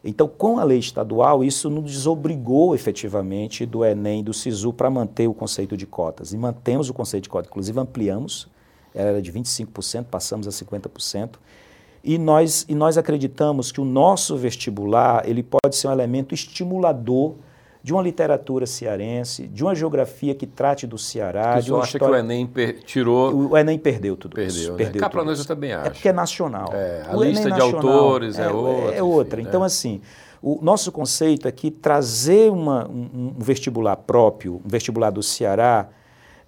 Então, 0.03 0.27
com 0.27 0.57
a 0.57 0.63
lei 0.63 0.79
estadual, 0.79 1.43
isso 1.43 1.69
nos 1.69 1.91
desobrigou 1.91 2.73
efetivamente 2.73 3.65
do 3.65 3.83
Enem, 3.83 4.23
do 4.23 4.33
SISU, 4.33 4.71
para 4.71 4.89
manter 4.89 5.27
o 5.27 5.33
conceito 5.33 5.75
de 5.75 5.85
cotas. 5.85 6.33
E 6.33 6.37
mantemos 6.37 6.89
o 6.89 6.93
conceito 6.93 7.23
de 7.23 7.29
cotas, 7.29 7.49
inclusive 7.49 7.79
ampliamos, 7.79 8.47
era 8.97 9.21
de 9.21 9.31
25%, 9.31 10.05
passamos 10.05 10.47
a 10.47 10.51
50%. 10.51 11.35
E 12.03 12.17
nós, 12.17 12.65
e 12.67 12.75
nós 12.75 12.97
acreditamos 12.97 13.71
que 13.71 13.81
o 13.81 13.85
nosso 13.85 14.37
vestibular 14.37 15.27
ele 15.27 15.43
pode 15.43 15.75
ser 15.75 15.87
um 15.87 15.91
elemento 15.91 16.33
estimulador 16.33 17.35
de 17.83 17.93
uma 17.93 18.01
literatura 18.01 18.65
cearense, 18.65 19.47
de 19.47 19.63
uma 19.63 19.73
geografia 19.73 20.35
que 20.35 20.45
trate 20.45 20.85
do 20.85 20.97
Ceará. 20.97 21.53
Porque 21.53 21.61
de 21.65 21.71
uma 21.71 21.83
acha 21.83 21.97
história... 21.97 22.15
que 22.15 22.21
o 22.21 22.25
Enem 22.25 22.49
tirou... 22.85 23.51
O, 23.51 23.57
Enem 23.57 23.79
perdeu 23.79 24.17
tudo 24.17 24.35
perdeu, 24.35 24.55
isso. 24.55 24.71
Né? 24.71 24.77
Perdeu 24.77 24.99
Cá 24.99 25.09
para 25.09 25.23
nós 25.23 25.39
eu 25.39 25.45
também 25.45 25.71
acho. 25.71 25.87
É 25.87 25.89
porque 25.91 26.09
é 26.09 26.13
nacional. 26.13 26.69
É, 26.73 27.05
a 27.07 27.15
o 27.15 27.23
lista 27.23 27.47
Enem 27.47 27.55
de 27.55 27.61
autores 27.61 28.39
é, 28.39 28.43
é 28.43 28.49
outra. 28.49 28.95
É 28.95 29.03
outra. 29.03 29.39
Enfim, 29.39 29.49
então, 29.49 29.61
né? 29.61 29.67
assim, 29.67 30.01
o 30.41 30.59
nosso 30.61 30.91
conceito 30.91 31.47
é 31.47 31.51
que 31.51 31.71
trazer 31.71 32.51
uma, 32.51 32.87
um, 32.87 33.33
um 33.37 33.39
vestibular 33.39 33.95
próprio, 33.95 34.61
um 34.65 34.67
vestibular 34.67 35.09
do 35.09 35.23
Ceará, 35.23 35.87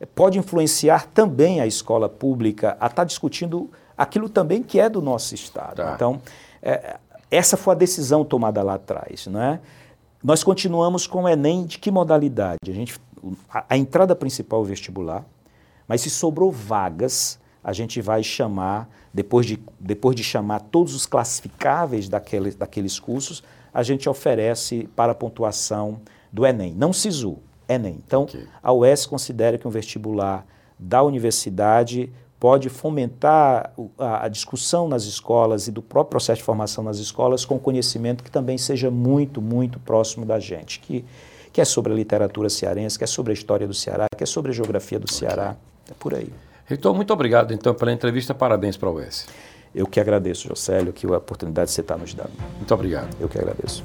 pode 0.05 0.37
influenciar 0.37 1.07
também 1.07 1.59
a 1.61 1.67
escola 1.67 2.07
pública 2.07 2.71
a 2.79 2.85
estar 2.85 2.89
tá 2.89 3.03
discutindo 3.03 3.69
aquilo 3.97 4.29
também 4.29 4.63
que 4.63 4.79
é 4.79 4.89
do 4.89 5.01
nosso 5.01 5.35
Estado. 5.35 5.77
Tá. 5.77 5.93
Então, 5.95 6.21
é, 6.61 6.97
essa 7.29 7.57
foi 7.57 7.75
a 7.75 7.77
decisão 7.77 8.23
tomada 8.23 8.63
lá 8.63 8.75
atrás. 8.75 9.27
Não 9.27 9.41
é? 9.41 9.59
Nós 10.23 10.43
continuamos 10.43 11.05
com 11.07 11.23
o 11.23 11.29
Enem 11.29 11.65
de 11.65 11.77
que 11.77 11.91
modalidade? 11.91 12.59
A, 12.67 12.71
gente, 12.71 12.99
a, 13.49 13.65
a 13.69 13.77
entrada 13.77 14.15
principal 14.15 14.59
é 14.59 14.63
o 14.63 14.65
vestibular, 14.65 15.25
mas 15.87 16.01
se 16.01 16.09
sobrou 16.09 16.51
vagas, 16.51 17.39
a 17.63 17.73
gente 17.73 18.01
vai 18.01 18.23
chamar, 18.23 18.89
depois 19.13 19.45
de, 19.45 19.59
depois 19.79 20.15
de 20.15 20.23
chamar 20.23 20.61
todos 20.61 20.93
os 20.93 21.05
classificáveis 21.05 22.07
daqueles, 22.07 22.55
daqueles 22.55 22.99
cursos, 22.99 23.43
a 23.73 23.83
gente 23.83 24.09
oferece 24.09 24.89
para 24.95 25.11
a 25.11 25.15
pontuação 25.15 25.99
do 26.31 26.45
Enem, 26.45 26.73
não 26.73 26.93
SISU, 26.93 27.37
Enem. 27.69 27.99
Então, 28.05 28.23
okay. 28.23 28.43
a 28.61 28.73
UES 28.73 29.05
considera 29.05 29.57
que 29.57 29.67
um 29.67 29.71
vestibular 29.71 30.45
da 30.77 31.03
universidade 31.03 32.11
pode 32.39 32.69
fomentar 32.69 33.73
a, 33.97 34.27
discussão 34.29 34.87
nas 34.87 35.03
escolas 35.03 35.67
e 35.67 35.71
do 35.71 35.81
próprio 35.81 36.11
processo 36.11 36.37
de 36.37 36.43
formação 36.43 36.83
nas 36.83 36.97
escolas 36.97 37.43
com 37.43 37.59
conhecimento 37.59 38.23
que 38.23 38.31
também 38.31 38.57
seja 38.57 38.89
muito, 38.89 39.41
muito 39.41 39.77
próximo 39.79 40.25
da 40.25 40.39
gente, 40.39 40.79
que, 40.79 41.03
que 41.51 41.59
é 41.59 41.65
sobre 41.65 41.91
a 41.91 41.95
literatura 41.95 42.49
cearense, 42.49 42.97
que 42.97 43.03
é 43.03 43.07
sobre 43.07 43.31
a 43.31 43.33
história 43.33 43.67
do 43.67 43.73
Ceará, 43.73 44.07
que 44.17 44.23
é 44.23 44.27
sobre 44.27 44.51
a 44.51 44.53
geografia 44.53 44.97
do 44.97 45.11
Ceará, 45.11 45.57
é 45.89 45.93
por 45.99 46.15
aí. 46.15 46.31
Reitor, 46.65 46.95
muito 46.95 47.11
obrigado 47.11 47.53
então 47.53 47.73
pela 47.73 47.91
entrevista, 47.91 48.33
parabéns 48.33 48.77
para 48.77 48.87
a 48.87 48.91
UES. 48.93 49.27
Eu 49.75 49.85
que 49.85 49.99
agradeço, 49.99 50.47
Jocélio, 50.47 50.93
que 50.93 51.05
a 51.05 51.17
oportunidade 51.17 51.67
de 51.67 51.75
você 51.75 51.81
estar 51.81 51.97
nos 51.97 52.13
dando. 52.13 52.31
Muito 52.55 52.73
obrigado. 52.73 53.15
Eu 53.19 53.27
que 53.27 53.37
agradeço. 53.37 53.83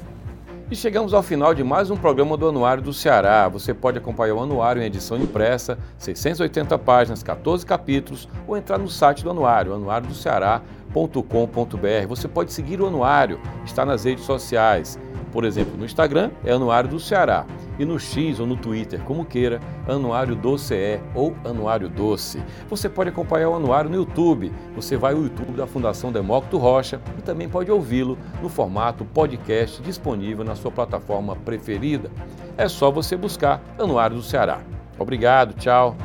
E 0.69 0.75
chegamos 0.75 1.13
ao 1.13 1.21
final 1.21 1.53
de 1.53 1.63
mais 1.63 1.91
um 1.91 1.95
programa 1.95 2.35
do 2.35 2.49
Anuário 2.49 2.81
do 2.81 2.91
Ceará. 2.91 3.47
Você 3.47 3.71
pode 3.71 3.99
acompanhar 3.99 4.33
o 4.33 4.41
anuário 4.41 4.81
em 4.81 4.85
edição 4.85 5.15
impressa, 5.15 5.77
680 5.99 6.79
páginas, 6.79 7.21
14 7.21 7.63
capítulos, 7.63 8.27
ou 8.47 8.57
entrar 8.57 8.79
no 8.79 8.87
site 8.87 9.23
do 9.23 9.29
anuário, 9.29 9.75
anuariodoceará.com.br. 9.75 12.07
Você 12.07 12.27
pode 12.27 12.51
seguir 12.51 12.81
o 12.81 12.87
anuário, 12.87 13.39
está 13.63 13.85
nas 13.85 14.05
redes 14.05 14.25
sociais. 14.25 14.97
Por 15.31 15.45
exemplo, 15.45 15.77
no 15.77 15.85
Instagram 15.85 16.31
é 16.43 16.51
Anuário 16.51 16.89
do 16.89 16.99
Ceará 16.99 17.45
e 17.77 17.85
no 17.85 17.99
X 17.99 18.39
ou 18.39 18.47
no 18.47 18.55
Twitter, 18.55 19.01
como 19.01 19.25
queira, 19.25 19.59
Anuário 19.87 20.35
do 20.35 20.57
CE 20.57 20.99
ou 21.13 21.35
Anuário 21.43 21.89
Doce. 21.89 22.41
Você 22.69 22.89
pode 22.89 23.09
acompanhar 23.09 23.49
o 23.49 23.55
anuário 23.55 23.89
no 23.89 23.95
YouTube. 23.95 24.51
Você 24.75 24.97
vai 24.97 25.13
ao 25.13 25.21
YouTube 25.21 25.53
da 25.53 25.67
Fundação 25.67 26.11
Demócrito 26.11 26.57
Rocha 26.57 27.01
e 27.17 27.21
também 27.21 27.47
pode 27.49 27.71
ouvi-lo 27.71 28.17
no 28.41 28.49
formato 28.49 29.05
podcast 29.05 29.81
disponível 29.81 30.43
na 30.43 30.55
sua 30.55 30.71
plataforma 30.71 31.35
preferida. 31.35 32.09
É 32.57 32.67
só 32.67 32.89
você 32.89 33.15
buscar 33.15 33.61
Anuário 33.77 34.15
do 34.15 34.23
Ceará. 34.23 34.59
Obrigado, 34.97 35.53
tchau. 35.53 35.95